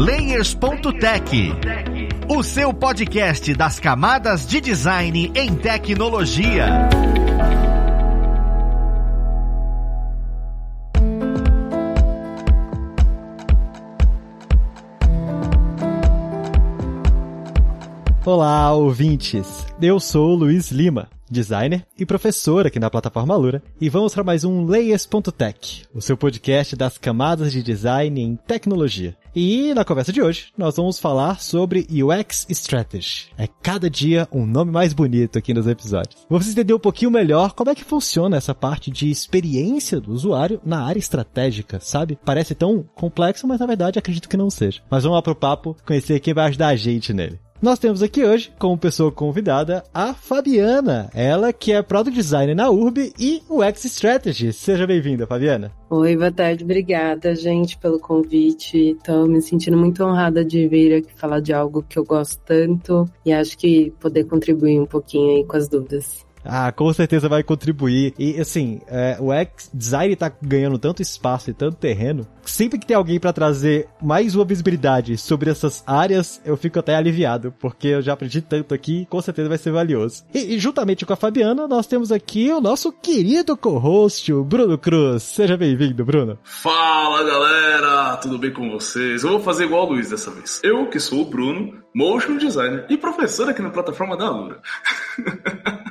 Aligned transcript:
Layers.tech, 0.00 1.52
o 2.26 2.42
seu 2.42 2.72
podcast 2.72 3.52
das 3.52 3.78
camadas 3.78 4.46
de 4.46 4.58
design 4.58 5.30
em 5.34 5.54
tecnologia. 5.54 6.88
Olá, 18.24 18.72
ouvintes! 18.72 19.66
Eu 19.82 20.00
sou 20.00 20.34
Luiz 20.34 20.70
Lima, 20.70 21.10
designer 21.30 21.86
e 21.98 22.06
professor 22.06 22.66
aqui 22.66 22.78
na 22.78 22.88
plataforma 22.88 23.36
Lura, 23.36 23.62
e 23.78 23.90
vamos 23.90 24.14
para 24.14 24.24
mais 24.24 24.44
um 24.44 24.64
Layers.tech, 24.64 25.84
o 25.94 26.00
seu 26.00 26.16
podcast 26.16 26.74
das 26.74 26.96
camadas 26.96 27.52
de 27.52 27.62
design 27.62 28.18
em 28.18 28.34
tecnologia. 28.34 29.14
E 29.34 29.72
na 29.74 29.84
conversa 29.84 30.12
de 30.12 30.20
hoje, 30.20 30.46
nós 30.58 30.76
vamos 30.76 30.98
falar 30.98 31.40
sobre 31.40 31.86
UX 31.88 32.46
Strategy. 32.50 33.28
É 33.38 33.46
cada 33.62 33.88
dia 33.88 34.26
um 34.32 34.44
nome 34.44 34.72
mais 34.72 34.92
bonito 34.92 35.38
aqui 35.38 35.54
nos 35.54 35.68
episódios. 35.68 36.26
Vamos 36.28 36.48
entender 36.48 36.74
um 36.74 36.80
pouquinho 36.80 37.12
melhor 37.12 37.52
como 37.52 37.70
é 37.70 37.74
que 37.74 37.84
funciona 37.84 38.36
essa 38.36 38.52
parte 38.52 38.90
de 38.90 39.08
experiência 39.08 40.00
do 40.00 40.12
usuário 40.12 40.60
na 40.64 40.82
área 40.84 40.98
estratégica, 40.98 41.78
sabe? 41.78 42.18
Parece 42.24 42.56
tão 42.56 42.82
complexo, 42.94 43.46
mas 43.46 43.60
na 43.60 43.66
verdade 43.66 44.00
acredito 44.00 44.28
que 44.28 44.36
não 44.36 44.50
seja. 44.50 44.82
Mas 44.90 45.04
vamos 45.04 45.16
lá 45.16 45.22
pro 45.22 45.36
papo, 45.36 45.76
conhecer 45.86 46.18
quem 46.18 46.34
vai 46.34 46.48
ajudar 46.48 46.68
a 46.68 46.76
gente 46.76 47.12
nele. 47.12 47.38
Nós 47.62 47.78
temos 47.78 48.02
aqui 48.02 48.24
hoje, 48.24 48.50
como 48.58 48.78
pessoa 48.78 49.12
convidada, 49.12 49.84
a 49.92 50.14
Fabiana. 50.14 51.10
Ela 51.14 51.52
que 51.52 51.72
é 51.72 51.82
Product 51.82 52.16
Designer 52.16 52.56
na 52.56 52.70
URB 52.70 53.12
e 53.18 53.42
UX 53.50 53.84
Strategy. 53.84 54.50
Seja 54.50 54.86
bem-vinda, 54.86 55.26
Fabiana. 55.26 55.70
Oi, 55.90 56.16
boa 56.16 56.32
tarde. 56.32 56.64
Obrigada, 56.64 57.34
gente, 57.34 57.76
pelo 57.76 58.00
convite. 58.00 58.92
Estou 58.92 59.26
me 59.26 59.42
sentindo 59.42 59.76
muito 59.76 60.02
honrada 60.02 60.42
de 60.42 60.66
vir 60.68 60.94
aqui 60.94 61.12
falar 61.14 61.40
de 61.40 61.52
algo 61.52 61.84
que 61.86 61.98
eu 61.98 62.04
gosto 62.04 62.40
tanto 62.46 63.06
e 63.26 63.32
acho 63.32 63.58
que 63.58 63.92
poder 64.00 64.24
contribuir 64.24 64.80
um 64.80 64.86
pouquinho 64.86 65.36
aí 65.36 65.44
com 65.44 65.58
as 65.58 65.68
dúvidas. 65.68 66.24
Ah, 66.44 66.72
com 66.72 66.92
certeza 66.92 67.28
vai 67.28 67.42
contribuir. 67.42 68.14
E 68.18 68.40
assim, 68.40 68.80
é, 68.86 69.16
o 69.20 69.32
X-Design 69.32 70.16
tá 70.16 70.32
ganhando 70.40 70.78
tanto 70.78 71.02
espaço 71.02 71.50
e 71.50 71.54
tanto 71.54 71.76
terreno. 71.76 72.26
Sempre 72.44 72.78
que 72.78 72.86
tem 72.86 72.96
alguém 72.96 73.20
para 73.20 73.32
trazer 73.32 73.88
mais 74.00 74.34
uma 74.34 74.44
visibilidade 74.44 75.16
sobre 75.16 75.50
essas 75.50 75.84
áreas, 75.86 76.40
eu 76.44 76.56
fico 76.56 76.78
até 76.78 76.96
aliviado, 76.96 77.54
porque 77.58 77.88
eu 77.88 78.02
já 78.02 78.12
aprendi 78.12 78.40
tanto 78.40 78.74
aqui, 78.74 79.06
com 79.08 79.20
certeza 79.20 79.48
vai 79.48 79.58
ser 79.58 79.70
valioso. 79.70 80.24
E, 80.34 80.54
e 80.54 80.58
juntamente 80.58 81.06
com 81.06 81.12
a 81.12 81.16
Fabiana, 81.16 81.68
nós 81.68 81.86
temos 81.86 82.10
aqui 82.10 82.50
o 82.50 82.60
nosso 82.60 82.92
querido 82.92 83.56
co-host, 83.56 84.32
o 84.32 84.42
Bruno 84.42 84.78
Cruz. 84.78 85.22
Seja 85.22 85.56
bem-vindo, 85.56 86.04
Bruno. 86.04 86.38
Fala, 86.42 87.22
galera! 87.22 88.16
Tudo 88.16 88.38
bem 88.38 88.52
com 88.52 88.70
vocês? 88.70 89.22
Eu 89.22 89.30
vou 89.30 89.40
fazer 89.40 89.64
igual 89.64 89.86
o 89.86 89.92
Luiz 89.92 90.10
dessa 90.10 90.30
vez. 90.30 90.60
Eu, 90.64 90.88
que 90.88 90.98
sou 90.98 91.22
o 91.22 91.30
Bruno, 91.30 91.80
motion 91.94 92.36
designer 92.36 92.86
e 92.88 92.96
professor 92.96 93.48
aqui 93.48 93.62
na 93.62 93.70
plataforma 93.70 94.16
da 94.16 94.30
Lura. 94.30 94.60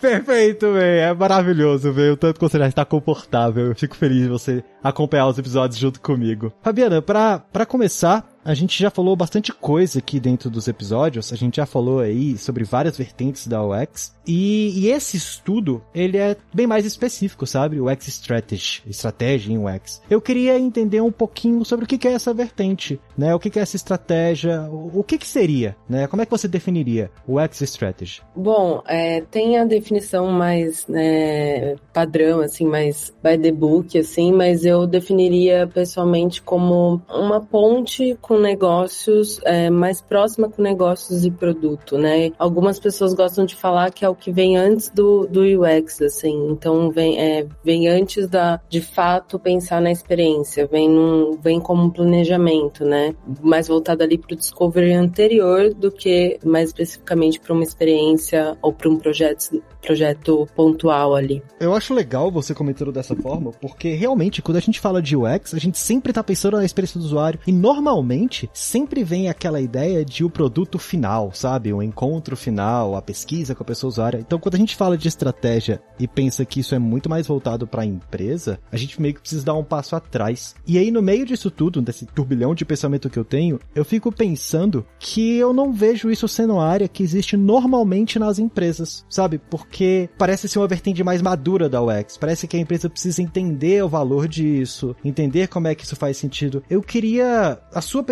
Perfeito, 0.00 0.72
velho. 0.72 1.00
É 1.00 1.14
maravilhoso, 1.14 1.92
velho. 1.92 2.16
Tanto 2.16 2.38
que 2.38 2.48
você 2.48 2.58
já 2.58 2.66
está 2.68 2.84
confortável. 2.84 3.66
Eu 3.68 3.74
fico 3.74 3.94
feliz 3.96 4.22
de 4.22 4.28
você 4.28 4.64
acompanhar 4.82 5.26
os 5.26 5.38
episódios 5.38 5.78
junto 5.78 6.00
comigo. 6.00 6.52
Fabiana, 6.62 7.02
pra, 7.02 7.38
pra 7.38 7.66
começar, 7.66 8.26
a 8.44 8.54
gente 8.54 8.80
já 8.80 8.90
falou 8.90 9.16
bastante 9.16 9.52
coisa 9.52 9.98
aqui 9.98 10.20
dentro 10.20 10.50
dos 10.50 10.68
episódios, 10.68 11.32
a 11.32 11.36
gente 11.36 11.56
já 11.56 11.66
falou 11.66 12.00
aí 12.00 12.36
sobre 12.36 12.64
várias 12.64 12.96
vertentes 12.96 13.46
da 13.46 13.64
UX, 13.64 14.14
e, 14.26 14.72
e 14.80 14.90
esse 14.90 15.16
estudo, 15.16 15.82
ele 15.94 16.16
é 16.16 16.36
bem 16.52 16.66
mais 16.66 16.84
específico, 16.84 17.46
sabe? 17.46 17.80
O 17.80 17.90
UX 17.90 18.08
Strategy, 18.08 18.82
estratégia 18.86 19.52
em 19.52 19.58
UX. 19.58 20.02
Eu 20.08 20.20
queria 20.20 20.58
entender 20.58 21.00
um 21.00 21.12
pouquinho 21.12 21.64
sobre 21.64 21.84
o 21.84 21.88
que 21.88 22.06
é 22.08 22.12
essa 22.12 22.32
vertente, 22.32 23.00
né? 23.16 23.34
O 23.34 23.38
que 23.38 23.58
é 23.58 23.62
essa 23.62 23.76
estratégia, 23.76 24.68
o 24.70 25.02
que 25.02 25.18
que 25.18 25.26
seria, 25.26 25.76
né? 25.88 26.06
Como 26.06 26.22
é 26.22 26.24
que 26.24 26.30
você 26.30 26.48
definiria 26.48 27.10
o 27.26 27.40
UX 27.40 27.60
Strategy? 27.62 28.22
Bom, 28.34 28.82
é, 28.86 29.20
tem 29.22 29.58
a 29.58 29.64
definição 29.64 30.30
mais 30.30 30.86
né, 30.86 31.76
padrão, 31.92 32.40
assim, 32.40 32.66
mais 32.66 33.12
by 33.22 33.38
the 33.38 33.52
book, 33.52 33.98
assim, 33.98 34.32
mas 34.32 34.64
eu 34.64 34.86
definiria 34.86 35.66
pessoalmente 35.66 36.42
como 36.42 37.00
uma 37.08 37.40
ponte 37.40 38.16
com 38.20 38.33
com 38.34 38.40
negócios, 38.40 39.40
é, 39.44 39.70
mais 39.70 40.00
próxima 40.00 40.48
com 40.48 40.60
negócios 40.60 41.24
e 41.24 41.30
produto, 41.30 41.96
né? 41.96 42.32
Algumas 42.36 42.80
pessoas 42.80 43.14
gostam 43.14 43.44
de 43.44 43.54
falar 43.54 43.92
que 43.92 44.04
é 44.04 44.08
o 44.08 44.14
que 44.14 44.32
vem 44.32 44.56
antes 44.56 44.88
do, 44.88 45.24
do 45.28 45.42
UX, 45.42 46.02
assim, 46.02 46.48
então 46.50 46.90
vem, 46.90 47.20
é, 47.20 47.46
vem 47.62 47.86
antes 47.86 48.28
da, 48.28 48.60
de 48.68 48.80
fato, 48.80 49.38
pensar 49.38 49.80
na 49.80 49.92
experiência, 49.92 50.66
vem, 50.66 50.88
num, 50.88 51.38
vem 51.40 51.60
como 51.60 51.84
um 51.84 51.90
planejamento, 51.90 52.84
né? 52.84 53.14
Mais 53.40 53.68
voltado 53.68 54.02
ali 54.02 54.18
para 54.18 54.34
o 54.34 54.36
discovery 54.36 54.94
anterior 54.94 55.72
do 55.72 55.92
que 55.92 56.38
mais 56.44 56.70
especificamente 56.70 57.38
para 57.38 57.52
uma 57.52 57.62
experiência 57.62 58.58
ou 58.60 58.72
para 58.72 58.88
um 58.88 58.96
projeto, 58.96 59.62
projeto 59.80 60.48
pontual 60.56 61.14
ali. 61.14 61.40
Eu 61.60 61.72
acho 61.72 61.94
legal 61.94 62.32
você 62.32 62.52
comentando 62.52 62.90
dessa 62.90 63.14
forma, 63.14 63.52
porque 63.60 63.94
realmente, 63.94 64.42
quando 64.42 64.56
a 64.56 64.60
gente 64.60 64.80
fala 64.80 65.00
de 65.00 65.16
UX, 65.16 65.54
a 65.54 65.58
gente 65.58 65.78
sempre 65.78 66.10
está 66.10 66.22
pensando 66.24 66.56
na 66.56 66.64
experiência 66.64 66.98
do 66.98 67.06
usuário 67.06 67.38
e 67.46 67.52
normalmente 67.52 68.23
sempre 68.52 69.04
vem 69.04 69.28
aquela 69.28 69.60
ideia 69.60 70.04
de 70.04 70.24
o 70.24 70.30
produto 70.30 70.78
final, 70.78 71.30
sabe? 71.32 71.72
O 71.72 71.82
encontro 71.82 72.36
final, 72.36 72.96
a 72.96 73.02
pesquisa 73.02 73.54
com 73.54 73.62
a 73.62 73.66
pessoa 73.66 73.88
usuária. 73.88 74.18
Então, 74.18 74.38
quando 74.38 74.54
a 74.54 74.58
gente 74.58 74.76
fala 74.76 74.96
de 74.96 75.08
estratégia 75.08 75.80
e 75.98 76.06
pensa 76.06 76.44
que 76.44 76.60
isso 76.60 76.74
é 76.74 76.78
muito 76.78 77.08
mais 77.08 77.26
voltado 77.26 77.66
para 77.66 77.82
a 77.82 77.86
empresa, 77.86 78.58
a 78.70 78.76
gente 78.76 79.00
meio 79.00 79.14
que 79.14 79.20
precisa 79.20 79.44
dar 79.44 79.54
um 79.54 79.64
passo 79.64 79.96
atrás. 79.96 80.54
E 80.66 80.78
aí, 80.78 80.90
no 80.90 81.02
meio 81.02 81.26
disso 81.26 81.50
tudo, 81.50 81.80
desse 81.80 82.06
turbilhão 82.06 82.54
de 82.54 82.64
pensamento 82.64 83.10
que 83.10 83.18
eu 83.18 83.24
tenho, 83.24 83.60
eu 83.74 83.84
fico 83.84 84.12
pensando 84.12 84.86
que 84.98 85.36
eu 85.36 85.52
não 85.52 85.72
vejo 85.72 86.10
isso 86.10 86.28
sendo 86.28 86.54
uma 86.54 86.66
área 86.66 86.88
que 86.88 87.02
existe 87.02 87.36
normalmente 87.36 88.18
nas 88.18 88.38
empresas, 88.38 89.04
sabe? 89.08 89.38
Porque 89.38 90.08
parece 90.18 90.48
ser 90.48 90.58
uma 90.58 90.68
vertente 90.68 91.02
mais 91.02 91.22
madura 91.22 91.68
da 91.68 91.82
UX. 91.82 92.16
Parece 92.16 92.46
que 92.46 92.56
a 92.56 92.60
empresa 92.60 92.90
precisa 92.90 93.22
entender 93.22 93.82
o 93.84 93.88
valor 93.88 94.28
disso, 94.28 94.96
entender 95.04 95.48
como 95.48 95.68
é 95.68 95.74
que 95.74 95.84
isso 95.84 95.96
faz 95.96 96.16
sentido. 96.16 96.62
Eu 96.68 96.82
queria 96.82 97.58
a 97.72 97.80
sua 97.80 98.02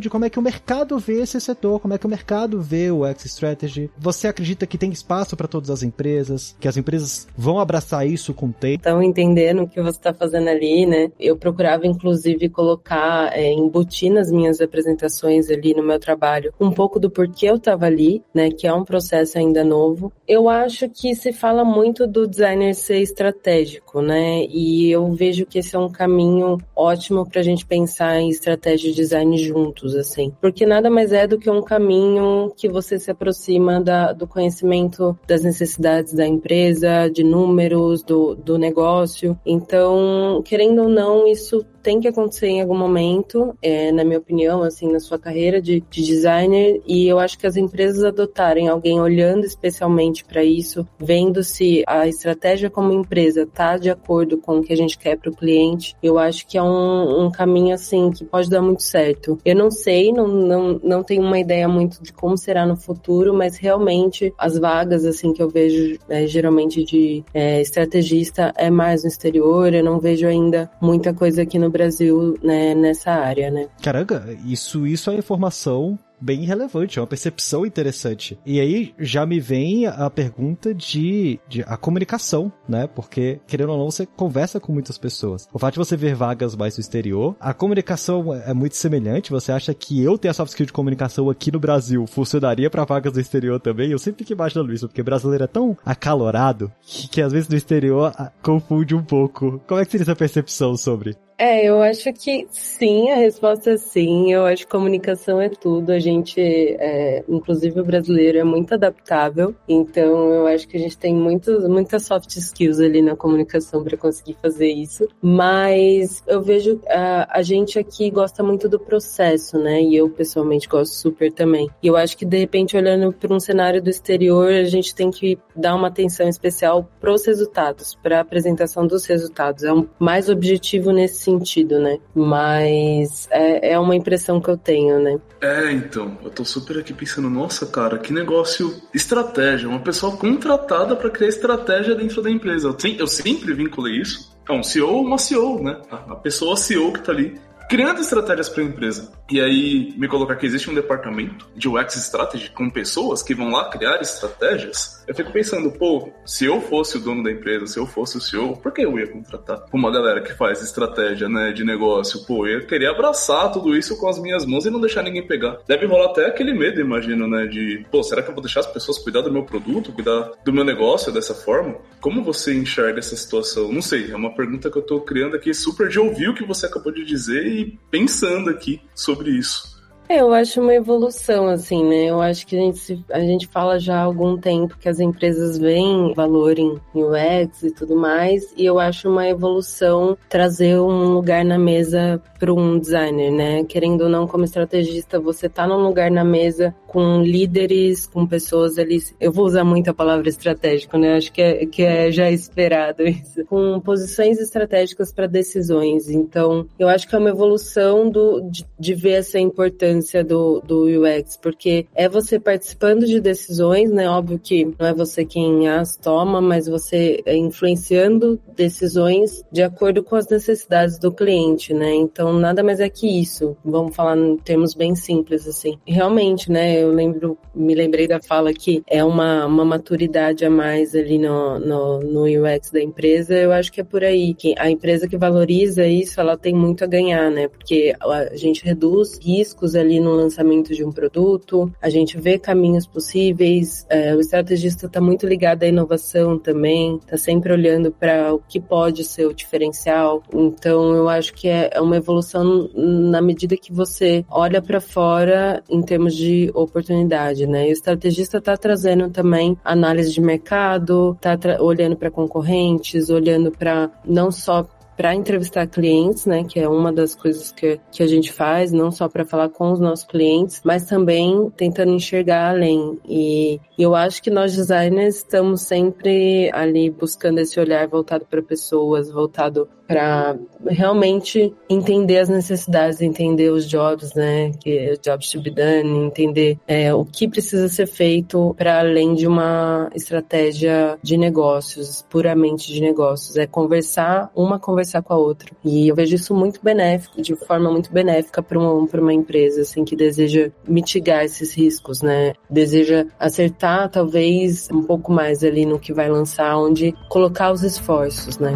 de 0.00 0.10
como 0.10 0.24
é 0.24 0.30
que 0.30 0.38
o 0.38 0.42
mercado 0.42 0.98
vê 0.98 1.22
esse 1.22 1.40
setor, 1.40 1.80
como 1.80 1.94
é 1.94 1.98
que 1.98 2.06
o 2.06 2.10
mercado 2.10 2.60
vê 2.60 2.90
o 2.90 3.04
X 3.06 3.24
Strategy. 3.26 3.90
Você 3.98 4.28
acredita 4.28 4.66
que 4.66 4.78
tem 4.78 4.90
espaço 4.90 5.36
para 5.36 5.48
todas 5.48 5.70
as 5.70 5.82
empresas, 5.82 6.56
que 6.58 6.68
as 6.68 6.76
empresas 6.76 7.26
vão 7.36 7.58
abraçar 7.58 8.06
isso 8.06 8.32
com 8.32 8.46
o 8.46 8.52
tempo? 8.52 8.76
Estão 8.76 9.02
entendendo 9.02 9.62
o 9.62 9.68
que 9.68 9.80
você 9.80 9.98
está 9.98 10.12
fazendo 10.12 10.48
ali, 10.48 10.86
né? 10.86 11.10
Eu 11.18 11.36
procurava, 11.36 11.86
inclusive, 11.86 12.48
colocar, 12.48 13.30
é, 13.36 13.52
embutir 13.52 14.12
nas 14.12 14.30
minhas 14.30 14.60
apresentações 14.60 15.50
ali 15.50 15.74
no 15.74 15.82
meu 15.82 15.98
trabalho 15.98 16.52
um 16.60 16.70
pouco 16.70 16.98
do 16.98 17.10
porquê 17.10 17.46
eu 17.46 17.56
estava 17.56 17.86
ali, 17.86 18.22
né? 18.34 18.50
Que 18.50 18.66
é 18.66 18.72
um 18.72 18.84
processo 18.84 19.38
ainda 19.38 19.64
novo. 19.64 20.12
Eu 20.26 20.48
acho 20.48 20.88
que 20.88 21.14
se 21.14 21.32
fala 21.32 21.64
muito 21.64 22.06
do 22.06 22.26
designer 22.26 22.74
ser 22.74 23.00
estratégico, 23.00 24.00
né? 24.00 24.44
E 24.46 24.90
eu 24.90 25.12
vejo 25.12 25.46
que 25.46 25.58
esse 25.58 25.74
é 25.76 25.78
um 25.78 25.90
caminho 25.90 26.58
ótimo 26.74 27.28
para 27.28 27.40
a 27.40 27.44
gente 27.44 27.66
pensar 27.66 28.20
em 28.20 28.28
estratégia 28.28 28.90
de 28.90 28.96
design 28.96 29.33
juntos, 29.36 29.94
assim. 29.94 30.32
Porque 30.40 30.66
nada 30.66 30.90
mais 30.90 31.12
é 31.12 31.26
do 31.26 31.38
que 31.38 31.50
um 31.50 31.62
caminho 31.62 32.52
que 32.56 32.68
você 32.68 32.98
se 32.98 33.10
aproxima 33.10 33.80
da, 33.80 34.12
do 34.12 34.26
conhecimento 34.26 35.18
das 35.26 35.42
necessidades 35.42 36.12
da 36.12 36.26
empresa, 36.26 37.08
de 37.08 37.22
números, 37.22 38.02
do, 38.02 38.34
do 38.34 38.58
negócio. 38.58 39.38
Então, 39.44 40.42
querendo 40.44 40.82
ou 40.82 40.88
não, 40.88 41.26
isso 41.26 41.64
tem 41.84 42.00
que 42.00 42.08
acontecer 42.08 42.46
em 42.46 42.62
algum 42.62 42.76
momento, 42.76 43.54
é, 43.60 43.92
na 43.92 44.02
minha 44.02 44.18
opinião, 44.18 44.62
assim, 44.62 44.90
na 44.90 44.98
sua 44.98 45.18
carreira 45.18 45.60
de, 45.60 45.84
de 45.90 46.02
designer, 46.02 46.80
e 46.86 47.06
eu 47.06 47.18
acho 47.18 47.38
que 47.38 47.46
as 47.46 47.56
empresas 47.56 48.02
adotarem 48.02 48.68
alguém 48.68 48.98
olhando 48.98 49.44
especialmente 49.44 50.24
para 50.24 50.42
isso, 50.42 50.88
vendo 50.98 51.44
se 51.44 51.84
a 51.86 52.08
estratégia 52.08 52.70
como 52.70 52.90
empresa 52.90 53.42
está 53.42 53.76
de 53.76 53.90
acordo 53.90 54.38
com 54.38 54.58
o 54.58 54.62
que 54.62 54.72
a 54.72 54.76
gente 54.76 54.96
quer 54.96 55.18
para 55.18 55.30
o 55.30 55.36
cliente, 55.36 55.94
eu 56.02 56.18
acho 56.18 56.46
que 56.46 56.56
é 56.56 56.62
um, 56.62 57.26
um 57.26 57.30
caminho, 57.30 57.74
assim, 57.74 58.10
que 58.10 58.24
pode 58.24 58.48
dar 58.48 58.62
muito 58.62 58.82
certo. 58.82 59.38
Eu 59.44 59.54
não 59.54 59.70
sei, 59.70 60.10
não, 60.10 60.26
não, 60.26 60.80
não 60.82 61.02
tenho 61.02 61.22
uma 61.22 61.38
ideia 61.38 61.68
muito 61.68 62.02
de 62.02 62.14
como 62.14 62.38
será 62.38 62.64
no 62.64 62.76
futuro, 62.76 63.34
mas 63.34 63.58
realmente 63.58 64.32
as 64.38 64.58
vagas, 64.58 65.04
assim, 65.04 65.34
que 65.34 65.42
eu 65.42 65.50
vejo 65.50 65.98
é, 66.08 66.26
geralmente 66.26 66.82
de 66.82 67.22
é, 67.34 67.60
estrategista 67.60 68.54
é 68.56 68.70
mais 68.70 69.02
no 69.02 69.08
exterior, 69.08 69.74
eu 69.74 69.84
não 69.84 70.00
vejo 70.00 70.26
ainda 70.26 70.70
muita 70.80 71.12
coisa 71.12 71.42
aqui 71.42 71.58
no 71.58 71.73
Brasil 71.74 72.38
né, 72.42 72.74
nessa 72.74 73.10
área, 73.10 73.50
né? 73.50 73.68
Caramba, 73.82 74.24
isso, 74.46 74.86
isso 74.86 75.10
é 75.10 75.16
informação 75.16 75.98
bem 76.20 76.44
relevante, 76.44 76.98
é 76.98 77.02
uma 77.02 77.06
percepção 77.06 77.66
interessante. 77.66 78.38
E 78.46 78.58
aí 78.58 78.94
já 78.98 79.26
me 79.26 79.38
vem 79.38 79.86
a 79.86 80.08
pergunta 80.08 80.74
de, 80.74 81.38
de 81.46 81.62
a 81.66 81.76
comunicação, 81.76 82.50
né? 82.66 82.86
Porque, 82.86 83.40
querendo 83.46 83.72
ou 83.72 83.78
não, 83.78 83.90
você 83.90 84.06
conversa 84.06 84.58
com 84.58 84.72
muitas 84.72 84.96
pessoas. 84.96 85.46
O 85.52 85.58
fato 85.58 85.74
de 85.74 85.78
você 85.78 85.96
ver 85.96 86.14
vagas 86.14 86.56
mais 86.56 86.76
no 86.76 86.80
exterior, 86.80 87.36
a 87.38 87.52
comunicação 87.52 88.32
é 88.32 88.54
muito 88.54 88.76
semelhante. 88.76 89.30
Você 89.30 89.52
acha 89.52 89.74
que 89.74 90.02
eu 90.02 90.16
ter 90.16 90.28
a 90.28 90.32
soft 90.32 90.50
skill 90.50 90.66
de 90.66 90.72
comunicação 90.72 91.28
aqui 91.28 91.52
no 91.52 91.60
Brasil 91.60 92.06
funcionaria 92.06 92.70
para 92.70 92.84
vagas 92.84 93.12
do 93.12 93.20
exterior 93.20 93.60
também? 93.60 93.90
Eu 93.90 93.98
sempre 93.98 94.24
fico 94.24 94.32
imaginando 94.32 94.72
isso, 94.72 94.88
porque 94.88 95.02
brasileiro 95.02 95.44
é 95.44 95.48
tão 95.48 95.76
acalorado 95.84 96.72
que, 96.80 97.06
que 97.08 97.20
às 97.20 97.32
vezes 97.32 97.48
no 97.48 97.56
exterior 97.56 98.14
confunde 98.42 98.94
um 98.94 99.04
pouco. 99.04 99.60
Como 99.66 99.80
é 99.80 99.84
que 99.84 99.90
seria 99.90 100.04
essa 100.04 100.16
percepção 100.16 100.74
sobre? 100.76 101.16
É, 101.36 101.66
eu 101.68 101.82
acho 101.82 102.12
que 102.12 102.46
sim, 102.50 103.10
a 103.10 103.16
resposta 103.16 103.72
é 103.72 103.76
sim. 103.76 104.32
Eu 104.32 104.46
acho 104.46 104.64
que 104.64 104.70
comunicação 104.70 105.40
é 105.40 105.48
tudo. 105.48 105.90
A 105.90 105.98
gente, 105.98 106.40
é, 106.40 107.24
inclusive 107.28 107.80
o 107.80 107.84
brasileiro, 107.84 108.38
é 108.38 108.44
muito 108.44 108.72
adaptável. 108.74 109.54
Então, 109.68 110.32
eu 110.32 110.46
acho 110.46 110.68
que 110.68 110.76
a 110.76 110.80
gente 110.80 110.96
tem 110.96 111.14
muito, 111.14 111.68
muitas 111.68 112.04
soft 112.04 112.36
skills 112.36 112.78
ali 112.78 113.02
na 113.02 113.16
comunicação 113.16 113.82
para 113.82 113.96
conseguir 113.96 114.36
fazer 114.40 114.68
isso. 114.68 115.08
Mas 115.20 116.22
eu 116.26 116.40
vejo 116.40 116.80
a, 116.88 117.38
a 117.38 117.42
gente 117.42 117.78
aqui 117.78 118.10
gosta 118.10 118.42
muito 118.42 118.68
do 118.68 118.78
processo, 118.78 119.58
né? 119.58 119.82
E 119.82 119.96
eu 119.96 120.08
pessoalmente 120.08 120.68
gosto 120.68 120.92
super 120.92 121.32
também. 121.32 121.68
E 121.82 121.88
eu 121.88 121.96
acho 121.96 122.16
que 122.16 122.24
de 122.24 122.38
repente 122.38 122.76
olhando 122.76 123.12
para 123.12 123.34
um 123.34 123.40
cenário 123.40 123.82
do 123.82 123.90
exterior, 123.90 124.52
a 124.52 124.64
gente 124.64 124.94
tem 124.94 125.10
que 125.10 125.36
dar 125.56 125.74
uma 125.74 125.88
atenção 125.88 126.28
especial 126.28 126.88
para 127.00 127.12
os 127.12 127.26
resultados, 127.26 127.96
para 128.00 128.18
a 128.18 128.20
apresentação 128.20 128.86
dos 128.86 129.04
resultados. 129.06 129.64
É 129.64 129.72
um 129.72 129.88
mais 129.98 130.28
objetivo 130.28 130.92
nesse 130.92 131.23
sentido, 131.24 131.78
né? 131.78 131.98
Mas 132.14 133.28
é, 133.30 133.72
é 133.72 133.78
uma 133.78 133.96
impressão 133.96 134.40
que 134.40 134.50
eu 134.50 134.56
tenho, 134.56 134.98
né? 135.00 135.18
É, 135.40 135.72
então, 135.72 136.16
eu 136.22 136.30
tô 136.30 136.44
super 136.44 136.78
aqui 136.78 136.92
pensando, 136.92 137.28
nossa, 137.28 137.66
cara, 137.66 137.98
que 137.98 138.12
negócio 138.12 138.74
estratégia, 138.94 139.68
uma 139.68 139.80
pessoa 139.80 140.16
contratada 140.16 140.94
para 140.94 141.10
criar 141.10 141.28
estratégia 141.28 141.94
dentro 141.94 142.22
da 142.22 142.30
empresa. 142.30 142.68
Eu, 142.68 142.76
eu 142.98 143.06
sempre 143.06 143.52
vinculei 143.52 144.00
isso 144.00 144.34
é 144.48 144.52
um 144.52 144.62
CEO, 144.62 145.00
uma 145.00 145.18
CEO, 145.18 145.62
né? 145.62 145.80
A 145.90 146.16
pessoa 146.16 146.56
CEO 146.56 146.92
que 146.92 147.00
tá 147.00 147.12
ali 147.12 147.40
criando 147.68 148.00
estratégias 148.00 148.48
para 148.48 148.62
a 148.62 148.66
empresa. 148.66 149.12
E 149.30 149.40
aí 149.40 149.94
me 149.96 150.06
colocar 150.06 150.36
que 150.36 150.44
existe 150.44 150.70
um 150.70 150.74
departamento 150.74 151.48
de 151.56 151.66
UX 151.66 151.96
Strategy 151.96 152.50
com 152.50 152.68
pessoas 152.68 153.22
que 153.22 153.34
vão 153.34 153.50
lá 153.50 153.70
criar 153.70 154.00
estratégias, 154.02 155.02
eu 155.06 155.14
fico 155.14 155.32
pensando, 155.32 155.70
pô, 155.70 156.12
se 156.26 156.44
eu 156.44 156.60
fosse 156.60 156.98
o 156.98 157.00
dono 157.00 157.22
da 157.22 157.30
empresa, 157.30 157.66
se 157.66 157.78
eu 157.78 157.86
fosse 157.86 158.18
o 158.18 158.20
CEO, 158.20 158.56
por 158.56 158.72
que 158.72 158.82
eu 158.82 158.98
ia 158.98 159.06
contratar 159.06 159.64
uma 159.72 159.90
galera 159.90 160.20
que 160.20 160.34
faz 160.34 160.62
estratégia, 160.62 161.28
né, 161.28 161.52
de 161.52 161.64
negócio? 161.64 162.24
Pô, 162.26 162.46
eu 162.46 162.66
queria 162.66 162.90
abraçar 162.90 163.50
tudo 163.52 163.76
isso 163.76 163.96
com 163.98 164.08
as 164.08 164.18
minhas 164.18 164.44
mãos 164.44 164.66
e 164.66 164.70
não 164.70 164.80
deixar 164.80 165.02
ninguém 165.02 165.26
pegar. 165.26 165.58
Deve 165.66 165.86
rolar 165.86 166.10
até 166.10 166.26
aquele 166.26 166.52
medo, 166.52 166.80
imagino, 166.80 167.26
né, 167.26 167.46
de, 167.46 167.84
pô, 167.90 168.02
será 168.02 168.22
que 168.22 168.28
eu 168.28 168.34
vou 168.34 168.42
deixar 168.42 168.60
as 168.60 168.66
pessoas 168.66 168.98
cuidar 168.98 169.22
do 169.22 169.32
meu 169.32 169.44
produto, 169.44 169.92
cuidar 169.92 170.32
do 170.44 170.52
meu 170.52 170.64
negócio 170.64 171.12
dessa 171.12 171.34
forma? 171.34 171.76
Como 172.00 172.22
você 172.22 172.54
enxerga 172.54 172.98
essa 172.98 173.16
situação? 173.16 173.72
Não 173.72 173.82
sei, 173.82 174.10
é 174.10 174.16
uma 174.16 174.34
pergunta 174.34 174.70
que 174.70 174.76
eu 174.76 174.82
tô 174.82 175.00
criando 175.00 175.36
aqui 175.36 175.54
super 175.54 175.88
de 175.88 175.98
ouvir 175.98 176.28
o 176.28 176.34
que 176.34 176.44
você 176.44 176.66
acabou 176.66 176.92
de 176.92 177.04
dizer 177.04 177.46
e 177.46 177.78
pensando 177.90 178.50
aqui 178.50 178.80
sobre 178.94 179.13
isso. 179.22 179.74
É, 180.06 180.20
eu 180.20 180.34
acho 180.34 180.60
uma 180.60 180.74
evolução, 180.74 181.48
assim, 181.48 181.82
né? 181.82 182.04
Eu 182.04 182.20
acho 182.20 182.46
que 182.46 182.54
a 182.54 182.60
gente, 182.60 183.04
a 183.10 183.20
gente 183.20 183.46
fala 183.46 183.78
já 183.78 183.96
há 183.96 184.02
algum 184.02 184.36
tempo 184.36 184.76
que 184.78 184.88
as 184.88 185.00
empresas 185.00 185.56
veem 185.56 186.12
valor 186.14 186.58
em 186.58 186.78
UX 186.94 187.62
e 187.62 187.70
tudo 187.70 187.96
mais, 187.96 188.52
e 188.54 188.66
eu 188.66 188.78
acho 188.78 189.08
uma 189.08 189.26
evolução 189.26 190.16
trazer 190.28 190.78
um 190.78 191.14
lugar 191.14 191.42
na 191.42 191.58
mesa 191.58 192.22
para 192.38 192.52
um 192.52 192.78
designer, 192.78 193.30
né? 193.30 193.64
Querendo 193.64 194.02
ou 194.02 194.08
não, 194.10 194.26
como 194.26 194.44
estrategista, 194.44 195.18
você 195.18 195.48
tá 195.48 195.66
num 195.66 195.82
lugar 195.82 196.10
na 196.10 196.22
mesa 196.22 196.74
com 196.94 197.20
líderes, 197.24 198.06
com 198.06 198.24
pessoas 198.24 198.78
ali. 198.78 199.02
Eu 199.20 199.32
vou 199.32 199.46
usar 199.46 199.64
muito 199.64 199.90
a 199.90 199.94
palavra 199.94 200.28
estratégico, 200.28 200.96
né? 200.96 201.16
Acho 201.16 201.32
que 201.32 201.42
é, 201.42 201.66
que 201.66 201.82
é 201.82 202.12
já 202.12 202.30
esperado 202.30 203.02
isso. 203.02 203.44
Com 203.46 203.80
posições 203.80 204.38
estratégicas 204.38 205.12
para 205.12 205.26
decisões. 205.26 206.08
Então, 206.08 206.68
eu 206.78 206.88
acho 206.88 207.08
que 207.08 207.16
é 207.16 207.18
uma 207.18 207.30
evolução 207.30 208.08
do, 208.08 208.40
de, 208.42 208.64
de 208.78 208.94
ver 208.94 209.14
essa 209.14 209.40
importância 209.40 210.22
do, 210.22 210.60
do 210.60 210.84
UX, 210.84 211.36
porque 211.36 211.84
é 211.96 212.08
você 212.08 212.38
participando 212.38 213.06
de 213.06 213.20
decisões, 213.20 213.90
né? 213.90 214.08
Óbvio 214.08 214.38
que 214.38 214.64
não 214.78 214.86
é 214.86 214.94
você 214.94 215.24
quem 215.24 215.68
as 215.68 215.96
toma, 215.96 216.40
mas 216.40 216.68
você 216.68 217.20
é 217.26 217.36
influenciando 217.36 218.38
decisões 218.54 219.42
de 219.50 219.64
acordo 219.64 220.00
com 220.04 220.14
as 220.14 220.28
necessidades 220.28 220.96
do 220.96 221.10
cliente, 221.10 221.74
né? 221.74 221.92
Então, 221.92 222.32
nada 222.34 222.62
mais 222.62 222.78
é 222.78 222.88
que 222.88 223.20
isso. 223.20 223.56
Vamos 223.64 223.96
falar 223.96 224.16
em 224.16 224.36
termos 224.36 224.74
bem 224.74 224.94
simples, 224.94 225.48
assim. 225.48 225.76
Realmente, 225.84 226.52
né? 226.52 226.83
Eu 226.84 226.92
lembro, 226.92 227.38
me 227.54 227.74
lembrei 227.74 228.06
da 228.06 228.20
fala 228.20 228.52
que 228.52 228.82
é 228.86 229.02
uma, 229.02 229.46
uma 229.46 229.64
maturidade 229.64 230.44
a 230.44 230.50
mais 230.50 230.94
ali 230.94 231.18
no, 231.18 231.58
no, 231.58 232.00
no 232.00 232.24
UX 232.24 232.70
da 232.70 232.82
empresa. 232.82 233.34
Eu 233.34 233.52
acho 233.52 233.72
que 233.72 233.80
é 233.80 233.84
por 233.84 234.04
aí. 234.04 234.34
Que 234.34 234.54
a 234.58 234.70
empresa 234.70 235.08
que 235.08 235.16
valoriza 235.16 235.86
isso, 235.86 236.20
ela 236.20 236.36
tem 236.36 236.54
muito 236.54 236.84
a 236.84 236.86
ganhar, 236.86 237.30
né? 237.30 237.48
Porque 237.48 237.94
a 238.00 238.36
gente 238.36 238.64
reduz 238.64 239.18
riscos 239.18 239.74
ali 239.74 240.00
no 240.00 240.12
lançamento 240.12 240.74
de 240.74 240.84
um 240.84 240.92
produto, 240.92 241.72
a 241.80 241.88
gente 241.88 242.18
vê 242.18 242.38
caminhos 242.38 242.86
possíveis, 242.86 243.86
é, 243.88 244.14
o 244.14 244.20
estrategista 244.20 244.86
está 244.86 245.00
muito 245.00 245.26
ligado 245.26 245.62
à 245.62 245.66
inovação 245.66 246.38
também, 246.38 246.96
está 246.96 247.16
sempre 247.16 247.52
olhando 247.52 247.90
para 247.90 248.34
o 248.34 248.38
que 248.38 248.60
pode 248.60 249.04
ser 249.04 249.26
o 249.26 249.34
diferencial. 249.34 250.22
Então, 250.32 250.94
eu 250.94 251.08
acho 251.08 251.32
que 251.34 251.48
é, 251.48 251.70
é 251.72 251.80
uma 251.80 251.96
evolução 251.96 252.68
na 252.74 253.22
medida 253.22 253.56
que 253.56 253.72
você 253.72 254.24
olha 254.30 254.60
para 254.60 254.80
fora 254.80 255.62
em 255.68 255.82
termos 255.82 256.14
de 256.14 256.50
oportunidade, 256.74 257.46
né? 257.46 257.68
E 257.68 257.70
o 257.70 257.72
estrategista 257.72 258.38
está 258.38 258.56
trazendo 258.56 259.08
também 259.08 259.56
análise 259.64 260.12
de 260.12 260.20
mercado, 260.20 261.12
está 261.16 261.38
olhando 261.60 261.96
para 261.96 262.10
concorrentes, 262.10 263.08
olhando 263.08 263.52
para 263.52 263.90
não 264.04 264.32
só 264.32 264.66
para 264.96 265.14
entrevistar 265.14 265.66
clientes, 265.66 266.24
né, 266.26 266.44
que 266.44 266.60
é 266.60 266.68
uma 266.68 266.92
das 266.92 267.14
coisas 267.14 267.50
que, 267.50 267.80
que 267.90 268.02
a 268.02 268.06
gente 268.06 268.32
faz, 268.32 268.72
não 268.72 268.90
só 268.90 269.08
para 269.08 269.24
falar 269.24 269.48
com 269.48 269.72
os 269.72 269.80
nossos 269.80 270.06
clientes, 270.06 270.60
mas 270.64 270.86
também 270.86 271.50
tentando 271.56 271.92
enxergar 271.92 272.50
além. 272.50 272.98
E, 273.04 273.60
eu 273.76 273.94
acho 273.94 274.22
que 274.22 274.30
nós 274.30 274.54
designers 274.54 275.16
estamos 275.16 275.62
sempre 275.62 276.48
ali 276.52 276.90
buscando 276.90 277.40
esse 277.40 277.58
olhar 277.58 277.86
voltado 277.88 278.24
para 278.24 278.40
pessoas, 278.40 279.10
voltado 279.10 279.68
para 279.86 280.36
realmente 280.66 281.52
entender 281.68 282.18
as 282.18 282.28
necessidades, 282.28 283.00
entender 283.00 283.50
os 283.50 283.68
jobs, 283.68 284.14
né, 284.14 284.52
que 284.60 284.98
jobs 285.02 285.30
to 285.30 285.42
be 285.42 285.50
done, 285.50 286.06
entender 286.06 286.58
é, 286.66 286.92
o 286.94 287.04
que 287.04 287.28
precisa 287.28 287.68
ser 287.68 287.86
feito 287.86 288.54
para 288.56 288.80
além 288.80 289.14
de 289.14 289.26
uma 289.26 289.90
estratégia 289.94 290.98
de 291.02 291.16
negócios, 291.16 292.04
puramente 292.08 292.72
de 292.72 292.80
negócios, 292.80 293.36
é 293.36 293.46
conversar 293.46 294.30
uma 294.34 294.58
conversar 294.58 295.02
com 295.02 295.12
a 295.12 295.16
outra. 295.16 295.50
E 295.64 295.88
eu 295.88 295.94
vejo 295.94 296.14
isso 296.14 296.34
muito 296.34 296.60
benéfico, 296.62 297.20
de 297.20 297.34
forma 297.34 297.70
muito 297.70 297.92
benéfica 297.92 298.42
para 298.42 298.58
uma, 298.58 298.72
uma 298.72 299.12
empresa 299.12 299.62
assim 299.62 299.84
que 299.84 299.96
deseja 299.96 300.50
mitigar 300.66 301.24
esses 301.24 301.52
riscos, 301.52 302.02
né, 302.02 302.32
deseja 302.48 303.06
acertar 303.18 303.90
talvez 303.90 304.68
um 304.70 304.82
pouco 304.82 305.12
mais 305.12 305.44
ali 305.44 305.66
no 305.66 305.78
que 305.78 305.92
vai 305.92 306.08
lançar, 306.08 306.56
onde 306.56 306.94
colocar 307.08 307.52
os 307.52 307.62
esforços, 307.62 308.38
né. 308.38 308.54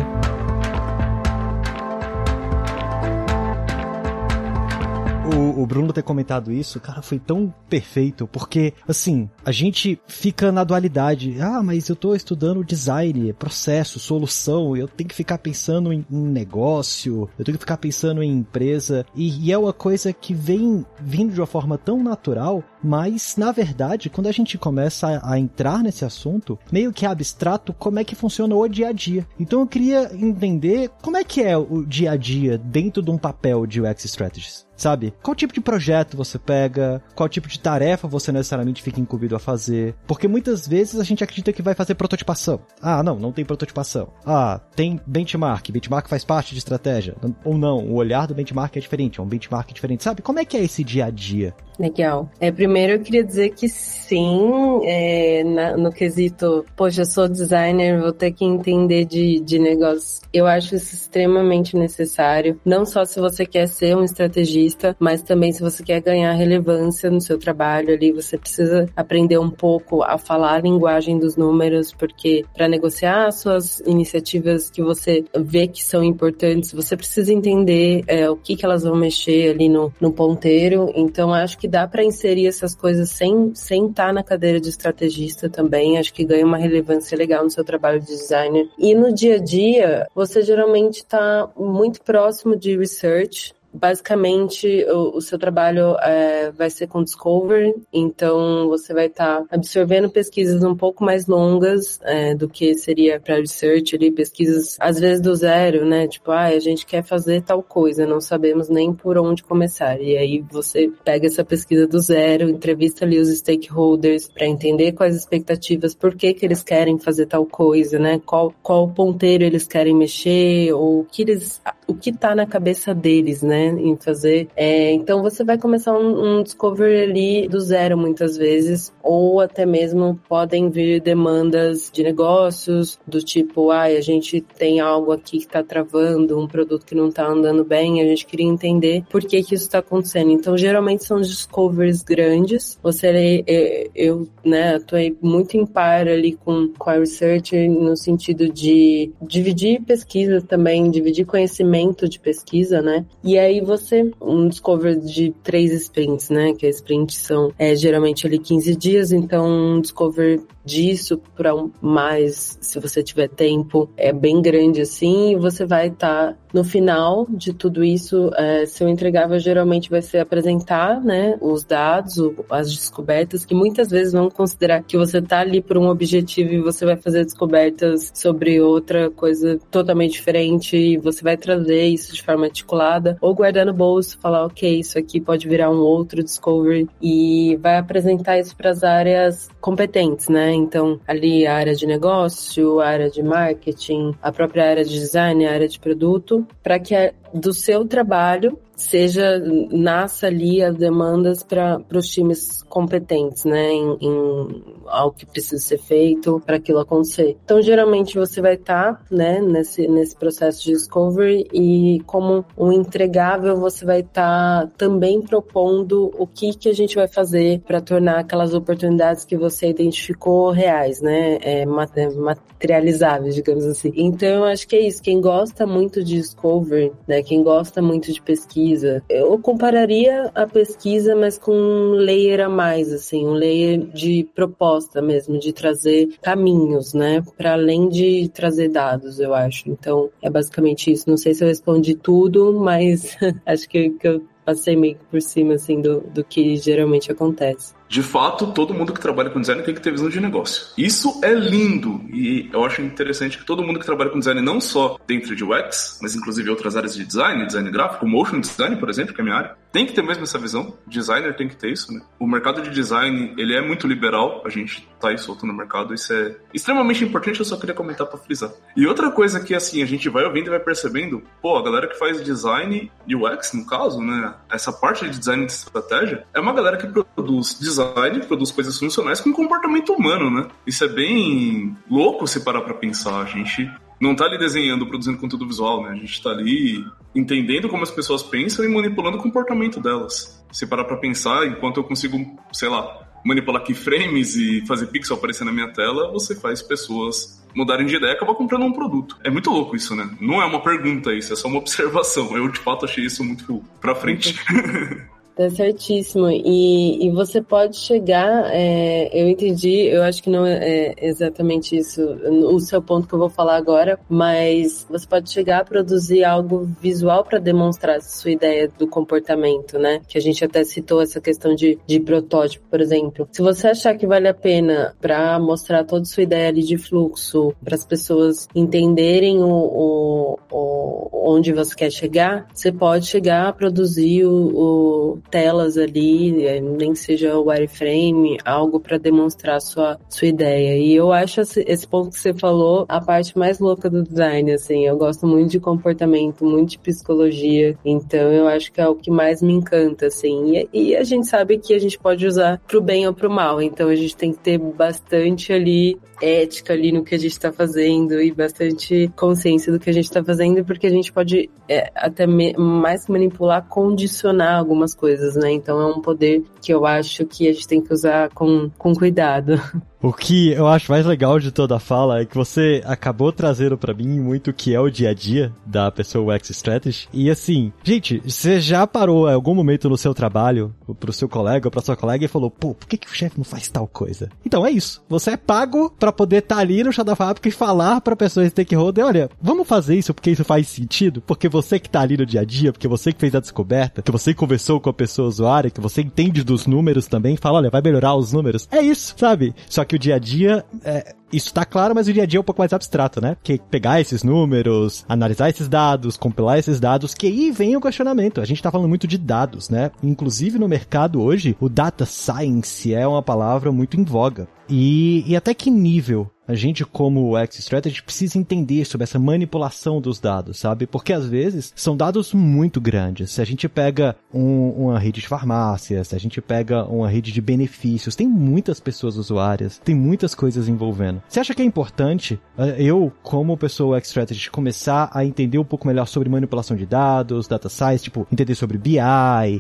O, 5.62 5.66
Bruno 5.66 5.92
ter 5.92 6.02
comentado 6.02 6.52
isso, 6.52 6.80
cara, 6.80 7.02
foi 7.02 7.18
tão 7.18 7.52
perfeito, 7.68 8.26
porque, 8.26 8.72
assim, 8.86 9.28
a 9.44 9.52
gente 9.52 10.00
fica 10.06 10.50
na 10.52 10.64
dualidade. 10.64 11.36
Ah, 11.40 11.62
mas 11.62 11.88
eu 11.88 11.96
tô 11.96 12.14
estudando 12.14 12.64
design, 12.64 13.32
processo, 13.32 13.98
solução, 13.98 14.76
eu 14.76 14.88
tenho 14.88 15.08
que 15.08 15.14
ficar 15.14 15.38
pensando 15.38 15.92
em, 15.92 16.04
em 16.10 16.24
negócio, 16.24 17.28
eu 17.38 17.44
tenho 17.44 17.56
que 17.56 17.62
ficar 17.62 17.76
pensando 17.76 18.22
em 18.22 18.30
empresa, 18.30 19.04
e, 19.14 19.46
e 19.46 19.52
é 19.52 19.58
uma 19.58 19.72
coisa 19.72 20.12
que 20.12 20.34
vem 20.34 20.84
vindo 21.00 21.32
de 21.32 21.40
uma 21.40 21.46
forma 21.46 21.76
tão 21.76 22.02
natural, 22.02 22.62
mas, 22.82 23.36
na 23.36 23.52
verdade, 23.52 24.10
quando 24.10 24.28
a 24.28 24.32
gente 24.32 24.56
começa 24.56 25.08
a, 25.08 25.34
a 25.34 25.38
entrar 25.38 25.82
nesse 25.82 26.04
assunto, 26.04 26.58
meio 26.70 26.92
que 26.92 27.06
abstrato 27.06 27.72
como 27.72 27.98
é 27.98 28.04
que 28.04 28.14
funciona 28.14 28.54
o 28.54 28.68
dia 28.68 28.88
a 28.88 28.92
dia. 28.92 29.26
Então 29.38 29.60
eu 29.60 29.66
queria 29.66 30.10
entender 30.14 30.90
como 31.02 31.16
é 31.16 31.24
que 31.24 31.42
é 31.42 31.56
o 31.56 31.84
dia 31.84 32.12
a 32.12 32.16
dia 32.16 32.58
dentro 32.58 33.02
de 33.02 33.10
um 33.10 33.18
papel 33.18 33.66
de 33.66 33.80
UX 33.80 34.04
Strategies 34.04 34.67
sabe? 34.78 35.12
Qual 35.22 35.34
tipo 35.34 35.52
de 35.52 35.60
projeto 35.60 36.16
você 36.16 36.38
pega, 36.38 37.02
qual 37.14 37.28
tipo 37.28 37.48
de 37.48 37.60
tarefa 37.60 38.08
você 38.08 38.32
necessariamente 38.32 38.82
fica 38.82 39.00
incumbido 39.00 39.36
a 39.36 39.38
fazer. 39.38 39.94
Porque 40.06 40.26
muitas 40.26 40.66
vezes 40.66 40.98
a 40.98 41.04
gente 41.04 41.22
acredita 41.22 41.52
que 41.52 41.60
vai 41.60 41.74
fazer 41.74 41.94
prototipação. 41.94 42.60
Ah, 42.80 43.02
não, 43.02 43.18
não 43.18 43.32
tem 43.32 43.44
prototipação. 43.44 44.08
Ah, 44.24 44.60
tem 44.74 45.00
benchmark. 45.06 45.70
Benchmark 45.70 46.08
faz 46.08 46.24
parte 46.24 46.52
de 46.52 46.58
estratégia. 46.58 47.16
Ou 47.44 47.58
não, 47.58 47.78
o 47.78 47.94
olhar 47.94 48.26
do 48.26 48.34
benchmark 48.34 48.76
é 48.76 48.80
diferente, 48.80 49.20
é 49.20 49.22
um 49.22 49.26
benchmark 49.26 49.72
diferente. 49.72 50.04
Sabe? 50.04 50.22
Como 50.22 50.38
é 50.38 50.44
que 50.44 50.56
é 50.56 50.62
esse 50.62 50.84
dia 50.84 51.06
a 51.06 51.10
dia? 51.10 51.54
Legal. 51.78 52.28
É, 52.40 52.50
primeiro 52.50 52.94
eu 52.94 53.00
queria 53.00 53.22
dizer 53.22 53.50
que 53.50 53.68
sim, 53.68 54.80
é, 54.84 55.44
na, 55.44 55.76
no 55.76 55.92
quesito, 55.92 56.64
poxa, 56.76 57.02
eu 57.02 57.06
sou 57.06 57.28
designer, 57.28 58.00
vou 58.00 58.12
ter 58.12 58.32
que 58.32 58.44
entender 58.44 59.04
de, 59.04 59.38
de 59.38 59.58
negócios. 59.58 60.20
Eu 60.32 60.46
acho 60.46 60.74
isso 60.74 60.94
extremamente 60.94 61.76
necessário, 61.76 62.60
não 62.64 62.84
só 62.84 63.04
se 63.04 63.20
você 63.20 63.46
quer 63.46 63.68
ser 63.68 63.96
um 63.96 64.02
estrategista, 64.02 64.67
mas 64.98 65.22
também 65.22 65.52
se 65.52 65.62
você 65.62 65.82
quer 65.82 66.00
ganhar 66.00 66.32
relevância 66.32 67.10
no 67.10 67.20
seu 67.20 67.38
trabalho 67.38 67.94
ali, 67.94 68.12
você 68.12 68.36
precisa 68.36 68.88
aprender 68.96 69.38
um 69.38 69.50
pouco 69.50 70.02
a 70.02 70.18
falar 70.18 70.54
a 70.54 70.60
linguagem 70.60 71.18
dos 71.18 71.36
números, 71.36 71.92
porque 71.92 72.44
para 72.54 72.68
negociar 72.68 73.30
suas 73.32 73.80
iniciativas 73.80 74.70
que 74.70 74.82
você 74.82 75.24
vê 75.36 75.66
que 75.66 75.82
são 75.82 76.02
importantes, 76.02 76.72
você 76.72 76.96
precisa 76.96 77.32
entender 77.32 78.02
é, 78.06 78.28
o 78.28 78.36
que, 78.36 78.56
que 78.56 78.64
elas 78.64 78.82
vão 78.82 78.96
mexer 78.96 79.50
ali 79.50 79.68
no, 79.68 79.92
no 80.00 80.12
ponteiro. 80.12 80.92
Então, 80.94 81.32
acho 81.32 81.58
que 81.58 81.68
dá 81.68 81.86
para 81.86 82.04
inserir 82.04 82.46
essas 82.46 82.74
coisas 82.74 83.10
sem 83.10 83.52
sem 83.54 83.86
estar 83.86 84.08
tá 84.08 84.12
na 84.12 84.22
cadeira 84.22 84.60
de 84.60 84.68
estrategista 84.68 85.48
também, 85.48 85.98
acho 85.98 86.12
que 86.12 86.24
ganha 86.24 86.44
uma 86.44 86.56
relevância 86.56 87.16
legal 87.16 87.44
no 87.44 87.50
seu 87.50 87.64
trabalho 87.64 88.00
de 88.00 88.06
designer. 88.06 88.68
E 88.78 88.94
no 88.94 89.12
dia 89.12 89.36
a 89.36 89.38
dia, 89.38 90.06
você 90.14 90.42
geralmente 90.42 90.98
está 90.98 91.48
muito 91.56 92.02
próximo 92.02 92.56
de 92.56 92.76
research, 92.76 93.54
basicamente 93.78 94.84
o, 94.88 95.16
o, 95.16 95.20
seu 95.20 95.38
trabalho 95.38 95.96
é, 96.00 96.50
vai 96.50 96.70
ser 96.70 96.86
com 96.86 97.02
Discovery, 97.02 97.74
então 97.92 98.68
você 98.68 98.92
vai 98.92 99.06
estar 99.06 99.42
tá 99.42 99.46
absorvendo 99.50 100.10
pesquisas 100.10 100.62
um 100.62 100.76
pouco 100.76 101.04
mais 101.04 101.26
longas 101.26 102.00
é, 102.02 102.34
do 102.34 102.48
que 102.48 102.74
seria 102.74 103.20
para 103.20 103.36
research 103.36 103.94
ali, 103.94 104.10
pesquisas 104.10 104.76
às 104.80 104.98
vezes 104.98 105.20
do 105.20 105.34
zero, 105.34 105.84
né? 105.84 106.06
Tipo, 106.08 106.30
ah, 106.32 106.46
a 106.46 106.58
gente 106.58 106.86
quer 106.86 107.02
fazer 107.02 107.42
tal 107.42 107.62
coisa, 107.62 108.06
não 108.06 108.20
sabemos 108.20 108.68
nem 108.68 108.92
por 108.92 109.16
onde 109.18 109.42
começar. 109.42 110.00
E 110.00 110.16
aí 110.16 110.44
você 110.50 110.90
pega 111.04 111.26
essa 111.26 111.44
pesquisa 111.44 111.86
do 111.86 112.00
zero, 112.00 112.48
entrevista 112.48 113.04
ali 113.04 113.18
os 113.18 113.28
stakeholders 113.28 114.28
para 114.28 114.46
entender 114.46 114.92
quais 114.92 115.16
expectativas, 115.16 115.94
por 115.94 116.14
que 116.14 116.34
que 116.34 116.44
eles 116.44 116.62
querem 116.62 116.98
fazer 116.98 117.26
tal 117.26 117.46
coisa, 117.46 117.98
né? 117.98 118.20
Qual 118.24 118.52
qual 118.62 118.88
ponteiro 118.88 119.44
eles 119.44 119.66
querem 119.66 119.94
mexer 119.94 120.72
ou 120.72 121.00
o 121.00 121.04
que 121.04 121.22
eles 121.22 121.60
o 121.88 121.94
que 121.94 122.12
tá 122.12 122.34
na 122.34 122.44
cabeça 122.44 122.94
deles, 122.94 123.42
né? 123.42 123.68
Em 123.68 123.96
fazer. 123.96 124.48
É, 124.54 124.92
então 124.92 125.22
você 125.22 125.42
vai 125.42 125.56
começar 125.56 125.92
um, 125.98 126.38
um 126.38 126.42
discovery 126.42 127.02
ali 127.02 127.48
do 127.48 127.58
zero 127.58 127.96
muitas 127.96 128.36
vezes, 128.36 128.92
ou 129.02 129.40
até 129.40 129.64
mesmo 129.64 130.20
podem 130.28 130.68
vir 130.68 131.00
demandas 131.00 131.90
de 131.90 132.02
negócios 132.02 132.98
do 133.06 133.20
tipo, 133.20 133.70
ai, 133.70 133.96
ah, 133.96 133.98
a 133.98 134.02
gente 134.02 134.42
tem 134.42 134.80
algo 134.80 135.12
aqui 135.12 135.38
que 135.38 135.46
está 135.46 135.62
travando, 135.62 136.38
um 136.38 136.46
produto 136.46 136.84
que 136.84 136.94
não 136.94 137.08
está 137.08 137.26
andando 137.26 137.64
bem, 137.64 138.02
a 138.02 138.04
gente 138.04 138.26
queria 138.26 138.46
entender 138.46 139.02
por 139.08 139.22
que 139.22 139.42
que 139.42 139.54
isso 139.54 139.64
está 139.64 139.78
acontecendo. 139.78 140.30
Então 140.30 140.58
geralmente 140.58 141.04
são 141.04 141.20
discoveries 141.20 142.02
grandes. 142.02 142.78
Você, 142.82 143.44
é, 143.46 143.88
eu, 143.94 144.28
né, 144.44 144.74
atuei 144.74 145.16
muito 145.22 145.56
em 145.56 145.64
par 145.64 146.06
ali 146.06 146.34
com, 146.34 146.70
com 146.76 146.90
a 146.90 146.98
research 146.98 147.56
no 147.68 147.96
sentido 147.96 148.52
de 148.52 149.10
dividir 149.22 149.80
pesquisa 149.82 150.42
também, 150.42 150.90
dividir 150.90 151.24
conhecimento 151.24 151.77
de 152.08 152.18
pesquisa, 152.18 152.82
né? 152.82 153.04
E 153.22 153.38
aí 153.38 153.60
você, 153.60 154.10
um 154.20 154.48
discovery 154.48 155.00
de 155.00 155.34
três 155.42 155.72
sprints, 155.72 156.30
né? 156.30 156.54
Que 156.54 156.66
a 156.66 156.70
sprint 156.70 157.14
são 157.14 157.52
é, 157.58 157.74
geralmente 157.74 158.26
ali 158.26 158.38
15 158.38 158.76
dias, 158.76 159.12
então 159.12 159.46
um 159.46 159.80
discovery 159.80 160.40
disso 160.68 161.20
para 161.34 161.54
um 161.54 161.70
mais, 161.80 162.58
se 162.60 162.78
você 162.78 163.02
tiver 163.02 163.28
tempo, 163.28 163.88
é 163.96 164.12
bem 164.12 164.42
grande 164.42 164.82
assim, 164.82 165.32
e 165.32 165.36
você 165.36 165.64
vai 165.64 165.88
estar 165.88 166.34
tá 166.34 166.38
no 166.52 166.62
final 166.62 167.26
de 167.28 167.52
tudo 167.52 167.82
isso, 167.84 168.30
é, 168.36 168.66
seu 168.66 168.88
entregável 168.88 169.38
geralmente 169.38 169.90
vai 169.90 170.02
ser 170.02 170.18
apresentar, 170.18 171.02
né, 171.02 171.36
os 171.40 171.64
dados, 171.64 172.16
as 172.50 172.70
descobertas, 172.70 173.44
que 173.44 173.54
muitas 173.54 173.88
vezes 173.88 174.12
vão 174.12 174.30
considerar 174.30 174.82
que 174.82 174.96
você 174.96 175.20
tá 175.20 175.40
ali 175.40 175.60
por 175.60 175.78
um 175.78 175.88
objetivo 175.88 176.52
e 176.52 176.60
você 176.60 176.84
vai 176.84 176.96
fazer 176.96 177.24
descobertas 177.24 178.10
sobre 178.14 178.60
outra 178.60 179.10
coisa 179.10 179.58
totalmente 179.70 180.12
diferente 180.12 180.76
e 180.76 180.96
você 180.98 181.22
vai 181.22 181.36
trazer 181.36 181.67
isso 181.76 182.14
de 182.14 182.22
forma 182.22 182.46
articulada 182.46 183.16
ou 183.20 183.34
guardar 183.34 183.66
no 183.66 183.72
bolso, 183.72 184.18
falar, 184.20 184.44
ok, 184.46 184.78
isso 184.78 184.98
aqui 184.98 185.20
pode 185.20 185.48
virar 185.48 185.70
um 185.70 185.80
outro 185.80 186.22
discovery 186.22 186.88
e 187.00 187.56
vai 187.60 187.76
apresentar 187.76 188.38
isso 188.38 188.56
para 188.56 188.70
as 188.70 188.82
áreas 188.82 189.48
competentes, 189.60 190.28
né? 190.28 190.52
Então, 190.52 191.00
ali 191.06 191.46
a 191.46 191.54
área 191.54 191.74
de 191.74 191.86
negócio, 191.86 192.80
a 192.80 192.86
área 192.86 193.10
de 193.10 193.22
marketing, 193.22 194.14
a 194.22 194.32
própria 194.32 194.68
área 194.68 194.84
de 194.84 194.98
design, 194.98 195.46
a 195.46 195.52
área 195.52 195.68
de 195.68 195.78
produto, 195.78 196.46
para 196.62 196.78
que 196.78 196.94
do 197.32 197.52
seu 197.52 197.86
trabalho 197.86 198.58
seja 198.78 199.42
nasça 199.72 200.28
ali 200.28 200.62
as 200.62 200.76
demandas 200.76 201.42
para 201.42 201.82
os 201.92 202.08
times 202.08 202.62
competentes, 202.62 203.44
né, 203.44 203.72
em, 203.72 203.98
em 204.00 204.64
algo 204.86 205.16
que 205.16 205.26
precisa 205.26 205.58
ser 205.58 205.78
feito 205.78 206.40
para 206.46 206.56
aquilo 206.56 206.78
acontecer. 206.78 207.36
Então, 207.44 207.60
geralmente 207.60 208.16
você 208.16 208.40
vai 208.40 208.54
estar, 208.54 208.94
tá, 208.94 209.04
né, 209.10 209.40
nesse 209.40 209.88
nesse 209.88 210.14
processo 210.16 210.64
de 210.64 210.72
discovery 210.72 211.48
e 211.52 212.00
como 212.06 212.44
um 212.56 212.70
entregável 212.70 213.56
você 213.56 213.84
vai 213.84 214.00
estar 214.00 214.66
tá 214.66 214.72
também 214.76 215.20
propondo 215.20 216.12
o 216.16 216.26
que 216.26 216.56
que 216.56 216.68
a 216.68 216.74
gente 216.74 216.94
vai 216.94 217.08
fazer 217.08 217.60
para 217.66 217.80
tornar 217.80 218.20
aquelas 218.20 218.54
oportunidades 218.54 219.24
que 219.24 219.36
você 219.36 219.68
identificou 219.70 220.50
reais, 220.50 221.00
né, 221.00 221.38
é, 221.42 221.66
materializáveis, 221.66 223.34
digamos 223.34 223.64
assim. 223.64 223.92
Então, 223.96 224.28
eu 224.28 224.44
acho 224.44 224.68
que 224.68 224.76
é 224.76 224.86
isso. 224.86 225.02
Quem 225.02 225.20
gosta 225.20 225.66
muito 225.66 226.04
de 226.04 226.16
discovery, 226.16 226.92
né, 227.08 227.17
quem 227.22 227.42
gosta 227.42 227.80
muito 227.80 228.12
de 228.12 228.20
pesquisa, 228.20 229.02
eu 229.08 229.38
compararia 229.38 230.30
a 230.34 230.46
pesquisa, 230.46 231.14
mas 231.14 231.38
com 231.38 231.52
um 231.52 231.92
layer 231.92 232.40
a 232.40 232.48
mais, 232.48 232.92
assim, 232.92 233.26
um 233.26 233.32
layer 233.32 233.78
de 233.78 234.28
proposta 234.34 235.00
mesmo, 235.00 235.38
de 235.38 235.52
trazer 235.52 236.08
caminhos, 236.22 236.94
né, 236.94 237.22
para 237.36 237.52
além 237.52 237.88
de 237.88 238.28
trazer 238.28 238.68
dados, 238.68 239.20
eu 239.20 239.34
acho. 239.34 239.68
Então, 239.68 240.10
é 240.22 240.30
basicamente 240.30 240.90
isso. 240.90 241.08
Não 241.08 241.16
sei 241.16 241.34
se 241.34 241.44
eu 241.44 241.48
respondi 241.48 241.94
tudo, 241.94 242.52
mas 242.52 243.16
acho 243.46 243.68
que, 243.68 243.90
que 243.90 244.08
eu 244.08 244.22
passei 244.44 244.76
meio 244.76 244.96
por 245.10 245.20
cima, 245.20 245.54
assim, 245.54 245.80
do, 245.80 246.00
do 246.00 246.24
que 246.24 246.56
geralmente 246.56 247.12
acontece 247.12 247.77
de 247.88 248.02
fato, 248.02 248.52
todo 248.52 248.74
mundo 248.74 248.92
que 248.92 249.00
trabalha 249.00 249.30
com 249.30 249.40
design 249.40 249.62
tem 249.62 249.74
que 249.74 249.80
ter 249.80 249.90
visão 249.90 250.08
de 250.08 250.20
negócio. 250.20 250.66
Isso 250.76 251.20
é 251.22 251.32
lindo 251.32 252.04
e 252.12 252.48
eu 252.52 252.64
acho 252.64 252.82
interessante 252.82 253.38
que 253.38 253.44
todo 253.44 253.62
mundo 253.62 253.80
que 253.80 253.86
trabalha 253.86 254.10
com 254.10 254.18
design, 254.18 254.40
não 254.42 254.60
só 254.60 254.98
dentro 255.06 255.34
de 255.34 255.42
UX, 255.42 255.98
mas 256.02 256.14
inclusive 256.14 256.50
outras 256.50 256.76
áreas 256.76 256.94
de 256.94 257.04
design, 257.04 257.46
design 257.46 257.70
gráfico, 257.70 258.06
motion 258.06 258.40
design, 258.40 258.76
por 258.76 258.90
exemplo, 258.90 259.14
que 259.14 259.20
é 259.20 259.24
minha 259.24 259.36
área, 259.36 259.56
tem 259.72 259.86
que 259.86 259.92
ter 259.92 260.02
mesmo 260.02 260.24
essa 260.24 260.38
visão. 260.38 260.76
Designer 260.86 261.34
tem 261.36 261.48
que 261.48 261.56
ter 261.56 261.70
isso, 261.72 261.92
né? 261.92 262.00
O 262.18 262.26
mercado 262.26 262.60
de 262.62 262.70
design, 262.70 263.34
ele 263.38 263.54
é 263.54 263.60
muito 263.60 263.86
liberal, 263.86 264.42
a 264.44 264.50
gente 264.50 264.86
tá 265.00 265.08
aí 265.08 265.18
solto 265.18 265.46
no 265.46 265.52
mercado, 265.54 265.94
isso 265.94 266.12
é 266.12 266.36
extremamente 266.52 267.04
importante, 267.04 267.38
eu 267.38 267.44
só 267.44 267.56
queria 267.56 267.74
comentar 267.74 268.06
para 268.06 268.18
frisar. 268.18 268.50
E 268.76 268.86
outra 268.86 269.10
coisa 269.10 269.40
que, 269.40 269.54
assim, 269.54 269.82
a 269.82 269.86
gente 269.86 270.08
vai 270.08 270.24
ouvindo 270.24 270.48
e 270.48 270.50
vai 270.50 270.60
percebendo, 270.60 271.22
pô, 271.40 271.56
a 271.56 271.62
galera 271.62 271.86
que 271.86 271.98
faz 271.98 272.22
design 272.22 272.90
UX, 273.08 273.52
no 273.54 273.66
caso, 273.66 274.00
né, 274.02 274.34
essa 274.50 274.72
parte 274.72 275.08
de 275.08 275.18
design 275.18 275.46
de 275.46 275.52
estratégia, 275.52 276.24
é 276.34 276.40
uma 276.40 276.52
galera 276.52 276.76
que 276.76 276.86
produz 276.86 277.58
design 277.58 277.77
design 277.78 278.26
produz 278.26 278.50
coisas 278.50 278.78
funcionais 278.78 279.20
com 279.20 279.32
comportamento 279.32 279.92
humano, 279.92 280.30
né? 280.30 280.48
Isso 280.66 280.84
é 280.84 280.88
bem 280.88 281.76
louco 281.90 282.26
se 282.26 282.40
parar 282.40 282.62
pra 282.62 282.74
pensar. 282.74 283.22
A 283.22 283.24
gente 283.24 283.70
não 284.00 284.14
tá 284.14 284.24
ali 284.24 284.38
desenhando, 284.38 284.86
produzindo 284.86 285.18
conteúdo 285.18 285.46
visual, 285.46 285.82
né? 285.82 285.90
A 285.90 285.94
gente 285.96 286.22
tá 286.22 286.30
ali 286.30 286.84
entendendo 287.14 287.68
como 287.68 287.82
as 287.82 287.90
pessoas 287.90 288.22
pensam 288.22 288.64
e 288.64 288.68
manipulando 288.68 289.18
o 289.18 289.22
comportamento 289.22 289.80
delas. 289.80 290.44
Se 290.52 290.66
parar 290.66 290.84
pra 290.84 290.96
pensar, 290.96 291.46
enquanto 291.46 291.78
eu 291.78 291.84
consigo, 291.84 292.18
sei 292.52 292.68
lá, 292.68 293.08
manipular 293.24 293.62
keyframes 293.62 294.36
e 294.36 294.64
fazer 294.66 294.86
pixel 294.86 295.16
aparecer 295.16 295.44
na 295.44 295.52
minha 295.52 295.72
tela, 295.72 296.10
você 296.12 296.34
faz 296.34 296.62
pessoas 296.62 297.44
mudarem 297.54 297.86
de 297.86 297.96
ideia 297.96 298.12
e 298.12 298.14
acabar 298.14 298.34
comprando 298.34 298.64
um 298.64 298.72
produto. 298.72 299.16
É 299.24 299.30
muito 299.30 299.50
louco 299.50 299.74
isso, 299.74 299.96
né? 299.96 300.08
Não 300.20 300.40
é 300.40 300.44
uma 300.44 300.62
pergunta 300.62 301.12
isso, 301.12 301.32
é 301.32 301.36
só 301.36 301.48
uma 301.48 301.58
observação. 301.58 302.36
Eu, 302.36 302.48
de 302.48 302.60
fato, 302.60 302.84
achei 302.84 303.04
isso 303.04 303.24
muito 303.24 303.64
pra 303.80 303.94
frente. 303.94 304.38
Tá 305.38 305.48
certíssimo. 305.50 306.28
E, 306.28 307.06
e 307.06 307.10
você 307.12 307.40
pode 307.40 307.76
chegar, 307.76 308.50
é, 308.52 309.08
eu 309.12 309.28
entendi, 309.28 309.86
eu 309.86 310.02
acho 310.02 310.20
que 310.20 310.28
não 310.28 310.44
é, 310.44 310.56
é 310.58 311.06
exatamente 311.06 311.76
isso 311.76 312.02
o 312.02 312.58
seu 312.58 312.82
ponto 312.82 313.06
que 313.06 313.14
eu 313.14 313.20
vou 313.20 313.30
falar 313.30 313.54
agora, 313.54 314.00
mas 314.08 314.84
você 314.90 315.06
pode 315.06 315.30
chegar 315.30 315.60
a 315.60 315.64
produzir 315.64 316.24
algo 316.24 316.68
visual 316.80 317.22
para 317.22 317.38
demonstrar 317.38 318.02
sua 318.02 318.32
ideia 318.32 318.68
do 318.76 318.88
comportamento, 318.88 319.78
né? 319.78 320.00
Que 320.08 320.18
a 320.18 320.20
gente 320.20 320.44
até 320.44 320.64
citou 320.64 321.00
essa 321.00 321.20
questão 321.20 321.54
de, 321.54 321.78
de 321.86 322.00
protótipo, 322.00 322.66
por 322.68 322.80
exemplo. 322.80 323.28
Se 323.30 323.40
você 323.40 323.68
achar 323.68 323.96
que 323.96 324.08
vale 324.08 324.26
a 324.26 324.34
pena 324.34 324.96
para 325.00 325.38
mostrar 325.38 325.84
toda 325.84 326.04
sua 326.04 326.24
ideia 326.24 326.48
ali 326.48 326.64
de 326.64 326.76
fluxo, 326.76 327.54
para 327.64 327.76
as 327.76 327.86
pessoas 327.86 328.48
entenderem 328.56 329.40
o, 329.40 329.46
o, 329.46 330.38
o, 330.50 331.32
onde 331.32 331.52
você 331.52 331.76
quer 331.76 331.92
chegar, 331.92 332.48
você 332.52 332.72
pode 332.72 333.06
chegar 333.06 333.46
a 333.46 333.52
produzir 333.52 334.26
o, 334.26 334.32
o 334.32 335.18
telas 335.30 335.76
ali, 335.76 336.46
é, 336.46 336.60
nem 336.60 336.94
seja 336.94 337.36
o 337.36 337.48
wireframe, 337.48 338.38
algo 338.44 338.80
para 338.80 338.98
demonstrar 338.98 339.60
sua, 339.60 339.98
sua 340.08 340.28
ideia. 340.28 340.76
E 340.76 340.94
eu 340.94 341.12
acho 341.12 341.40
esse 341.40 341.86
ponto 341.86 342.10
que 342.10 342.18
você 342.18 342.32
falou 342.32 342.84
a 342.88 343.00
parte 343.00 343.36
mais 343.38 343.58
louca 343.58 343.88
do 343.88 344.02
design, 344.02 344.52
assim. 344.52 344.86
Eu 344.86 344.96
gosto 344.96 345.26
muito 345.26 345.50
de 345.50 345.60
comportamento, 345.60 346.44
muito 346.44 346.70
de 346.70 346.78
psicologia. 346.78 347.76
Então 347.84 348.32
eu 348.32 348.46
acho 348.48 348.72
que 348.72 348.80
é 348.80 348.88
o 348.88 348.94
que 348.94 349.10
mais 349.10 349.42
me 349.42 349.52
encanta, 349.52 350.06
assim. 350.06 350.66
E, 350.72 350.90
e 350.90 350.96
a 350.96 351.04
gente 351.04 351.26
sabe 351.26 351.58
que 351.58 351.74
a 351.74 351.78
gente 351.78 351.98
pode 351.98 352.26
usar 352.26 352.60
pro 352.66 352.80
bem 352.80 353.06
ou 353.06 353.14
pro 353.14 353.30
mal. 353.30 353.60
Então 353.60 353.88
a 353.88 353.94
gente 353.94 354.16
tem 354.16 354.32
que 354.32 354.38
ter 354.38 354.58
bastante 354.58 355.52
ali 355.52 355.98
ética 356.20 356.72
ali 356.72 356.92
no 356.92 357.04
que 357.04 357.14
a 357.14 357.18
gente 357.18 357.32
está 357.32 357.52
fazendo 357.52 358.20
e 358.20 358.32
bastante 358.32 359.10
consciência 359.16 359.72
do 359.72 359.78
que 359.78 359.88
a 359.88 359.92
gente 359.92 360.04
está 360.04 360.22
fazendo, 360.22 360.64
porque 360.64 360.86
a 360.86 360.90
gente 360.90 361.12
pode 361.12 361.48
é, 361.68 361.90
até 361.94 362.26
mais 362.26 363.06
manipular, 363.08 363.66
condicionar 363.68 364.58
algumas 364.58 364.94
coisas, 364.94 365.17
né? 365.36 365.52
Então 365.52 365.80
é 365.80 365.86
um 365.86 366.00
poder 366.00 366.44
que 366.60 366.72
eu 366.72 366.86
acho 366.86 367.24
que 367.26 367.48
a 367.48 367.52
gente 367.52 367.68
tem 367.68 367.80
que 367.80 367.92
usar 367.92 368.30
com, 368.30 368.70
com 368.76 368.94
cuidado. 368.94 369.60
O 370.00 370.12
que 370.12 370.52
eu 370.52 370.68
acho 370.68 370.92
mais 370.92 371.04
legal 371.04 371.40
de 371.40 371.50
toda 371.50 371.74
a 371.74 371.80
fala 371.80 372.20
é 372.20 372.24
que 372.24 372.36
você 372.36 372.80
acabou 372.84 373.32
trazendo 373.32 373.76
para 373.76 373.92
mim 373.92 374.20
muito 374.20 374.50
o 374.50 374.54
que 374.54 374.72
é 374.72 374.80
o 374.80 374.88
dia 374.88 375.10
a 375.10 375.14
dia 375.14 375.52
da 375.66 375.90
pessoa 375.90 376.36
UX 376.36 376.50
Strategy. 376.50 377.08
E 377.12 377.28
assim, 377.28 377.72
gente, 377.82 378.22
você 378.24 378.60
já 378.60 378.86
parou 378.86 379.28
em 379.28 379.34
algum 379.34 379.56
momento 379.56 379.88
no 379.88 379.98
seu 379.98 380.14
trabalho, 380.14 380.72
pro 381.00 381.12
seu 381.12 381.28
colega 381.28 381.66
ou 381.66 381.70
pra 381.70 381.82
sua 381.82 381.96
colega 381.96 382.24
e 382.24 382.28
falou, 382.28 382.48
pô, 382.48 382.74
por 382.74 382.86
que, 382.86 382.96
que 382.96 383.08
o 383.08 383.14
chefe 383.14 383.36
não 383.36 383.44
faz 383.44 383.68
tal 383.68 383.88
coisa? 383.88 384.28
Então 384.46 384.64
é 384.64 384.70
isso. 384.70 385.02
Você 385.08 385.32
é 385.32 385.36
pago 385.36 385.92
para 385.98 386.12
poder 386.12 386.38
estar 386.38 386.56
tá 386.56 386.60
ali 386.60 386.84
no 386.84 386.92
chão 386.92 387.04
da 387.04 387.16
fábrica 387.16 387.48
e 387.48 387.52
falar 387.52 388.00
pra 388.00 388.14
pessoa 388.14 388.48
stakeholder, 388.48 389.04
olha, 389.04 389.28
vamos 389.42 389.66
fazer 389.66 389.96
isso 389.96 390.14
porque 390.14 390.30
isso 390.30 390.44
faz 390.44 390.68
sentido, 390.68 391.20
porque 391.22 391.48
você 391.48 391.80
que 391.80 391.90
tá 391.90 392.02
ali 392.02 392.16
no 392.16 392.24
dia 392.24 392.42
a 392.42 392.44
dia, 392.44 392.72
porque 392.72 392.86
você 392.86 393.12
que 393.12 393.18
fez 393.18 393.34
a 393.34 393.40
descoberta, 393.40 394.00
que 394.00 394.12
você 394.12 394.32
conversou 394.32 394.80
com 394.80 394.90
a 394.90 394.94
pessoa 394.94 395.26
usuária, 395.26 395.70
que 395.70 395.80
você 395.80 396.02
entende 396.02 396.44
dos 396.44 396.68
números 396.68 397.08
também, 397.08 397.36
fala, 397.36 397.58
olha, 397.58 397.70
vai 397.70 397.82
melhorar 397.82 398.14
os 398.14 398.32
números. 398.32 398.68
É 398.70 398.80
isso, 398.80 399.16
sabe? 399.18 399.52
Só 399.68 399.87
que 399.88 399.96
o 399.96 399.98
dia 399.98 400.16
a 400.16 400.18
dia 400.18 400.64
é, 400.84 401.14
isso 401.32 401.52
tá 401.52 401.64
claro, 401.64 401.94
mas 401.94 402.08
o 402.08 402.12
dia 402.12 402.22
a 402.22 402.26
dia 402.26 402.38
é 402.38 402.40
um 402.40 402.44
pouco 402.44 402.60
mais 402.60 402.72
abstrato, 402.72 403.20
né? 403.20 403.34
Porque 403.34 403.60
pegar 403.70 404.00
esses 404.00 404.22
números, 404.22 405.04
analisar 405.08 405.50
esses 405.50 405.68
dados, 405.68 406.16
compilar 406.16 406.58
esses 406.58 406.80
dados, 406.80 407.14
que 407.14 407.26
aí 407.26 407.50
vem 407.50 407.76
o 407.76 407.80
questionamento. 407.80 408.40
A 408.40 408.44
gente 408.44 408.62
tá 408.62 408.70
falando 408.70 408.88
muito 408.88 409.06
de 409.06 409.18
dados, 409.18 409.68
né? 409.68 409.90
Inclusive 410.02 410.58
no 410.58 410.68
mercado 410.68 411.22
hoje, 411.22 411.56
o 411.60 411.68
data 411.68 412.06
science 412.06 412.92
é 412.92 413.06
uma 413.06 413.22
palavra 413.22 413.70
muito 413.72 413.98
em 413.98 414.04
voga. 414.04 414.48
E, 414.68 415.24
e 415.26 415.34
até 415.34 415.54
que 415.54 415.70
nível 415.70 416.30
a 416.48 416.54
gente, 416.54 416.82
como 416.82 417.36
UX 417.36 417.58
Strategy, 417.58 418.02
precisa 418.02 418.38
entender 418.38 418.86
sobre 418.86 419.04
essa 419.04 419.18
manipulação 419.18 420.00
dos 420.00 420.18
dados, 420.18 420.58
sabe? 420.58 420.86
Porque 420.86 421.12
às 421.12 421.26
vezes 421.26 421.74
são 421.76 421.94
dados 421.94 422.32
muito 422.32 422.80
grandes. 422.80 423.32
Se 423.32 423.42
a 423.42 423.44
gente 423.44 423.68
pega 423.68 424.16
um, 424.32 424.70
uma 424.70 424.98
rede 424.98 425.20
de 425.20 425.28
farmácias, 425.28 426.08
se 426.08 426.16
a 426.16 426.18
gente 426.18 426.40
pega 426.40 426.84
uma 426.84 427.06
rede 427.06 427.32
de 427.32 427.42
benefícios, 427.42 428.16
tem 428.16 428.26
muitas 428.26 428.80
pessoas 428.80 429.16
usuárias, 429.16 429.78
tem 429.84 429.94
muitas 429.94 430.34
coisas 430.34 430.68
envolvendo. 430.68 431.17
Você 431.28 431.40
acha 431.40 431.54
que 431.54 431.62
é 431.62 431.64
importante 431.64 432.40
eh, 432.56 432.76
eu, 432.78 433.12
como 433.22 433.56
pessoa 433.56 433.98
UX 433.98 434.08
Strategy, 434.08 434.50
começar 434.50 435.10
a 435.12 435.24
entender 435.24 435.58
um 435.58 435.64
pouco 435.64 435.86
melhor 435.86 436.06
sobre 436.06 436.28
manipulação 436.28 436.76
de 436.76 436.86
dados, 436.86 437.48
data 437.48 437.68
science, 437.68 438.04
tipo, 438.04 438.26
entender 438.32 438.54
sobre 438.54 438.78
BI, 438.78 438.98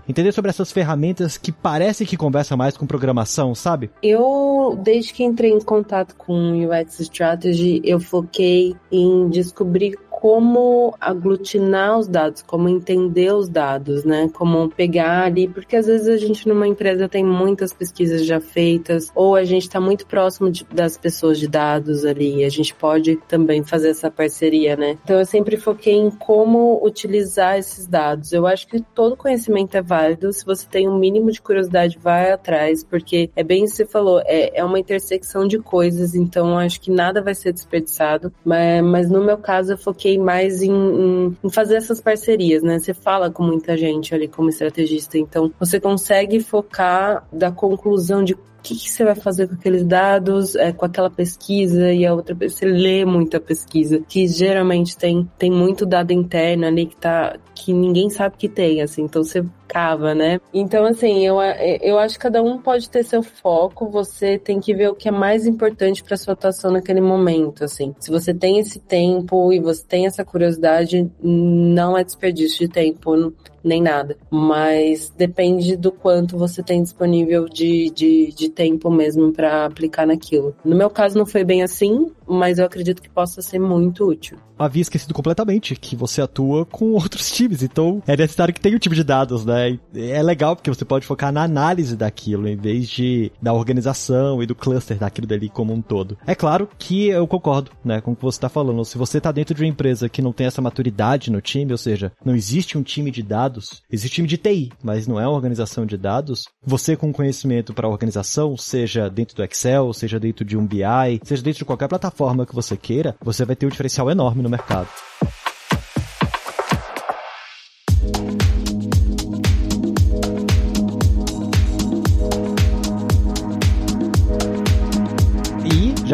entender 0.08 0.32
sobre 0.32 0.50
essas 0.50 0.72
ferramentas 0.72 1.36
que 1.36 1.52
parece 1.52 2.04
que 2.04 2.16
conversa 2.16 2.56
mais 2.56 2.76
com 2.76 2.86
programação, 2.86 3.54
sabe? 3.54 3.90
Eu, 4.02 4.78
desde 4.82 5.12
que 5.12 5.24
entrei 5.24 5.50
em 5.50 5.60
contato 5.60 6.14
com 6.16 6.66
UX 6.66 7.00
Strategy, 7.00 7.80
eu 7.84 8.00
foquei 8.00 8.76
em 8.90 9.28
descobrir 9.28 9.96
como 10.20 10.96
aglutinar 11.00 11.96
os 11.96 12.08
dados, 12.08 12.42
como 12.42 12.68
entender 12.68 13.32
os 13.32 13.48
dados, 13.48 14.02
né? 14.02 14.28
Como 14.34 14.68
pegar 14.68 15.22
ali, 15.22 15.46
porque 15.46 15.76
às 15.76 15.86
vezes 15.86 16.08
a 16.08 16.16
gente 16.16 16.48
numa 16.48 16.66
empresa 16.66 17.08
tem 17.08 17.24
muitas 17.24 17.72
pesquisas 17.72 18.26
já 18.26 18.40
feitas, 18.40 19.12
ou 19.14 19.36
a 19.36 19.44
gente 19.44 19.62
está 19.62 19.80
muito 19.80 20.04
próximo 20.08 20.50
de, 20.50 20.64
das 20.64 20.98
pessoas 20.98 21.38
de 21.38 21.46
dados 21.46 22.04
ali, 22.04 22.44
a 22.44 22.48
gente 22.48 22.74
pode 22.74 23.14
também 23.28 23.62
fazer 23.62 23.90
essa 23.90 24.10
parceria, 24.10 24.74
né? 24.74 24.98
Então 25.04 25.20
eu 25.20 25.24
sempre 25.24 25.56
foquei 25.56 25.94
em 25.94 26.10
como 26.10 26.84
utilizar 26.84 27.56
esses 27.56 27.86
dados. 27.86 28.32
Eu 28.32 28.44
acho 28.44 28.66
que 28.66 28.80
todo 28.80 29.16
conhecimento 29.16 29.76
é 29.76 29.82
válido, 29.82 30.32
se 30.32 30.44
você 30.44 30.66
tem 30.68 30.88
um 30.88 30.98
mínimo 30.98 31.30
de 31.30 31.40
curiosidade, 31.40 31.96
vai 31.96 32.32
atrás, 32.32 32.82
porque 32.82 33.30
é 33.36 33.44
bem 33.44 33.68
você 33.68 33.86
falou, 33.86 34.20
é, 34.26 34.58
é 34.58 34.64
uma 34.64 34.80
intersecção 34.80 35.46
de 35.46 35.60
coisas, 35.60 36.16
então 36.16 36.58
acho 36.58 36.80
que 36.80 36.90
nada 36.90 37.22
vai 37.22 37.36
ser 37.36 37.52
desperdiçado, 37.52 38.32
mas, 38.44 38.82
mas 38.82 39.08
no 39.08 39.22
meu 39.22 39.38
caso 39.38 39.74
eu 39.74 39.78
foquei 39.78 40.07
foquei 40.08 40.18
mais 40.18 40.62
em, 40.62 40.72
em, 40.72 41.36
em, 41.44 41.50
fazer 41.50 41.76
essas 41.76 42.00
parcerias, 42.00 42.62
né? 42.62 42.78
Você 42.78 42.94
fala 42.94 43.30
com 43.30 43.42
muita 43.42 43.76
gente 43.76 44.14
ali 44.14 44.26
como 44.26 44.48
estrategista, 44.48 45.18
então 45.18 45.52
você 45.58 45.78
consegue 45.78 46.40
focar 46.40 47.26
da 47.32 47.50
conclusão 47.50 48.24
de 48.24 48.34
o 48.34 48.38
que, 48.60 48.74
que, 48.74 48.90
você 48.90 49.04
vai 49.04 49.14
fazer 49.14 49.46
com 49.46 49.54
aqueles 49.54 49.84
dados, 49.84 50.56
é, 50.56 50.72
com 50.72 50.84
aquela 50.84 51.08
pesquisa 51.08 51.92
e 51.92 52.04
a 52.04 52.12
outra 52.12 52.34
você 52.34 52.66
lê 52.66 53.04
muita 53.04 53.38
pesquisa, 53.38 54.02
que 54.08 54.26
geralmente 54.26 54.96
tem, 54.96 55.30
tem 55.38 55.50
muito 55.50 55.86
dado 55.86 56.10
interno 56.12 56.66
ali 56.66 56.86
que 56.86 56.96
tá 56.96 57.36
que 57.54 57.72
ninguém 57.72 58.10
sabe 58.10 58.36
que 58.36 58.48
tem, 58.48 58.82
assim, 58.82 59.02
então 59.02 59.22
você 59.22 59.44
cava, 59.68 60.14
né? 60.14 60.40
Então, 60.52 60.86
assim, 60.86 61.24
eu, 61.24 61.36
eu 61.82 61.98
acho 61.98 62.14
que 62.14 62.20
cada 62.20 62.42
um 62.42 62.58
pode 62.58 62.88
ter 62.88 63.04
seu 63.04 63.22
foco, 63.22 63.88
você 63.88 64.38
tem 64.38 64.58
que 64.58 64.74
ver 64.74 64.88
o 64.88 64.94
que 64.94 65.08
é 65.08 65.12
mais 65.12 65.46
importante 65.46 66.02
para 66.02 66.16
sua 66.16 66.32
atuação 66.32 66.70
naquele 66.70 67.00
momento, 67.00 67.64
assim. 67.64 67.94
Se 68.00 68.10
você 68.10 68.32
tem 68.32 68.58
esse 68.58 68.80
tempo 68.80 69.52
e 69.52 69.60
você 69.60 69.84
tem 69.86 70.06
essa 70.06 70.24
curiosidade, 70.24 71.08
não 71.22 71.96
é 71.96 72.02
desperdício 72.02 72.66
de 72.66 72.68
tempo, 72.68 73.32
nem 73.62 73.82
nada. 73.82 74.16
Mas 74.30 75.12
depende 75.16 75.76
do 75.76 75.92
quanto 75.92 76.36
você 76.36 76.62
tem 76.62 76.82
disponível 76.82 77.48
de, 77.48 77.90
de, 77.90 78.32
de 78.34 78.48
tempo 78.48 78.90
mesmo 78.90 79.32
para 79.32 79.66
aplicar 79.66 80.06
naquilo. 80.06 80.54
No 80.64 80.76
meu 80.76 80.90
caso, 80.90 81.18
não 81.18 81.26
foi 81.26 81.44
bem 81.44 81.62
assim, 81.62 82.10
mas 82.26 82.58
eu 82.58 82.66
acredito 82.66 83.02
que 83.02 83.08
possa 83.08 83.40
ser 83.40 83.58
muito 83.58 84.06
útil. 84.06 84.38
Havia 84.58 84.82
esquecido 84.82 85.14
completamente 85.14 85.76
que 85.76 85.94
você 85.94 86.20
atua 86.20 86.66
com 86.66 86.92
outros 86.92 87.30
times, 87.30 87.62
então 87.62 88.02
é 88.06 88.16
necessário 88.16 88.52
que 88.52 88.60
tenha 88.60 88.74
o 88.74 88.76
um 88.76 88.80
time 88.80 88.96
de 88.96 89.04
dados, 89.04 89.44
né? 89.44 89.78
É 89.94 90.22
legal 90.22 90.56
porque 90.56 90.68
você 90.68 90.84
pode 90.84 91.06
focar 91.06 91.32
na 91.32 91.44
análise 91.44 91.96
daquilo 91.96 92.48
em 92.48 92.56
vez 92.56 92.88
de 92.88 93.30
da 93.40 93.52
organização 93.52 94.42
e 94.42 94.46
do 94.46 94.54
cluster 94.54 94.98
daquilo 94.98 95.26
dali 95.26 95.48
como 95.48 95.72
um 95.72 95.80
todo. 95.80 96.18
É 96.26 96.34
claro 96.34 96.68
que 96.78 97.06
eu 97.06 97.26
concordo, 97.26 97.70
né, 97.84 98.00
com 98.00 98.12
o 98.12 98.16
que 98.16 98.22
você 98.22 98.36
está 98.36 98.48
falando. 98.48 98.84
Se 98.84 98.98
você 98.98 99.18
está 99.18 99.30
dentro 99.30 99.54
de 99.54 99.62
uma 99.62 99.68
empresa 99.68 100.08
que 100.08 100.20
não 100.20 100.32
tem 100.32 100.46
essa 100.46 100.60
maturidade 100.60 101.30
no 101.30 101.40
time, 101.40 101.70
ou 101.70 101.78
seja, 101.78 102.12
não 102.24 102.34
existe 102.34 102.76
um 102.76 102.82
time 102.82 103.10
de 103.10 103.22
dados, 103.22 103.47
existe 103.90 104.16
time 104.16 104.28
de 104.28 104.36
TI, 104.36 104.72
mas 104.82 105.06
não 105.06 105.18
é 105.18 105.26
uma 105.26 105.36
organização 105.36 105.86
de 105.86 105.96
dados, 105.96 106.44
você 106.64 106.96
com 106.96 107.12
conhecimento 107.12 107.72
para 107.72 107.86
a 107.86 107.90
organização, 107.90 108.56
seja 108.56 109.08
dentro 109.08 109.36
do 109.36 109.44
Excel, 109.44 109.92
seja 109.92 110.20
dentro 110.20 110.44
de 110.44 110.56
um 110.56 110.66
BI, 110.66 111.20
seja 111.24 111.42
dentro 111.42 111.58
de 111.58 111.64
qualquer 111.64 111.88
plataforma 111.88 112.46
que 112.46 112.54
você 112.54 112.76
queira, 112.76 113.16
você 113.22 113.44
vai 113.44 113.56
ter 113.56 113.66
um 113.66 113.70
diferencial 113.70 114.10
enorme 114.10 114.42
no 114.42 114.50
mercado. 114.50 114.88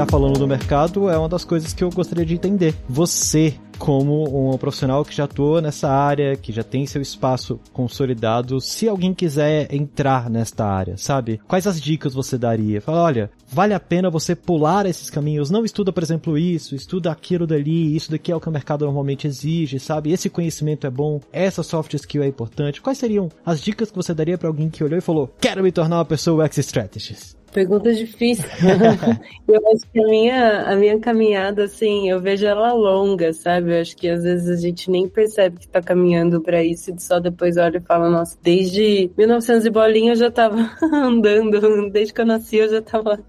Falando 0.07 0.39
do 0.39 0.47
mercado, 0.47 1.09
é 1.09 1.17
uma 1.17 1.29
das 1.29 1.45
coisas 1.45 1.73
que 1.73 1.83
eu 1.83 1.91
gostaria 1.91 2.25
de 2.25 2.35
entender. 2.35 2.75
Você, 2.89 3.55
como 3.79 4.53
um 4.53 4.59
profissional 4.59 5.05
que 5.05 5.15
já 5.15 5.25
atua 5.25 5.61
nessa 5.61 5.89
área, 5.89 6.37
que 6.37 6.53
já 6.53 6.63
tem 6.63 6.87
seu 6.87 7.01
espaço 7.01 7.61
consolidado, 7.73 8.61
se 8.61 8.89
alguém 8.89 9.15
quiser 9.15 9.73
entrar 9.73 10.29
nesta 10.31 10.65
área, 10.65 10.97
sabe? 10.97 11.41
Quais 11.47 11.67
as 11.67 11.81
dicas 11.81 12.15
você 12.15 12.37
daria? 12.37 12.81
Fala, 12.81 13.03
olha, 13.03 13.31
vale 13.47 13.75
a 13.75 13.81
pena 13.81 14.11
você 14.11 14.35
pular 14.35 14.87
esses 14.87 15.11
caminhos, 15.11 15.51
não 15.51 15.65
estuda, 15.65 15.93
por 15.93 16.03
exemplo, 16.03 16.37
isso, 16.37 16.75
estuda 16.75 17.11
aquilo 17.11 17.47
dali, 17.47 17.95
isso 17.95 18.11
daqui 18.11 18.33
é 18.33 18.37
o 18.37 18.41
que 18.41 18.49
o 18.49 18.53
mercado 18.53 18.85
normalmente 18.85 19.27
exige, 19.27 19.79
sabe? 19.79 20.13
Esse 20.13 20.29
conhecimento 20.29 20.87
é 20.87 20.91
bom, 20.91 21.21
essa 21.33 21.63
soft 21.63 21.95
skill 21.95 22.23
é 22.23 22.27
importante. 22.27 22.81
Quais 22.81 22.99
seriam 22.99 23.29
as 23.45 23.61
dicas 23.61 23.91
que 23.91 23.97
você 23.97 24.13
daria 24.13 24.39
para 24.39 24.49
alguém 24.49 24.69
que 24.69 24.83
olhou 24.83 24.99
e 24.99 25.03
falou: 25.03 25.33
"Quero 25.41 25.63
me 25.63 25.73
tornar 25.73 25.99
uma 25.99 26.05
pessoa 26.05 26.45
UX 26.45 26.59
strategist"? 26.59 27.44
Pergunta 27.55 27.95
difícil. 27.95 28.45
eu 29.47 29.63
acho 29.73 29.89
que 29.93 30.01
a 30.01 30.07
minha, 30.07 30.63
a 30.63 30.75
minha 30.75 30.99
caminhada, 30.99 31.65
assim, 31.65 32.11
eu 32.11 32.21
vejo 32.21 32.45
ela 32.45 32.73
longa, 32.73 33.33
sabe? 33.33 33.73
Eu 33.73 33.81
acho 33.81 33.97
que 33.97 34.09
às 34.09 34.25
vezes 34.25 34.49
a 34.49 34.61
gente 34.61 34.91
nem 34.91 35.09
percebe 35.09 35.61
que 35.61 35.69
tá 35.69 35.81
caminhando 35.81 36.41
para 36.41 36.65
isso 36.65 36.91
e 36.91 37.01
só 37.01 37.21
depois 37.21 37.57
olha 37.57 37.79
e 37.79 37.81
fala, 37.81 38.11
nossa, 38.11 38.37
desde 38.43 39.09
1900 39.17 39.67
e 39.67 39.71
bolinha 39.71 40.13
eu 40.13 40.17
já 40.17 40.33
tava 40.33 40.69
andando, 40.83 41.91
desde 41.91 42.13
que 42.13 42.21
eu 42.21 42.27
nasci 42.27 42.57
eu 42.57 42.69
já 42.69 42.83
tava 42.83 43.21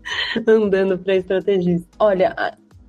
andando 0.47 0.97
para 0.97 1.15
estrategista. 1.15 1.87
Olha, 1.99 2.35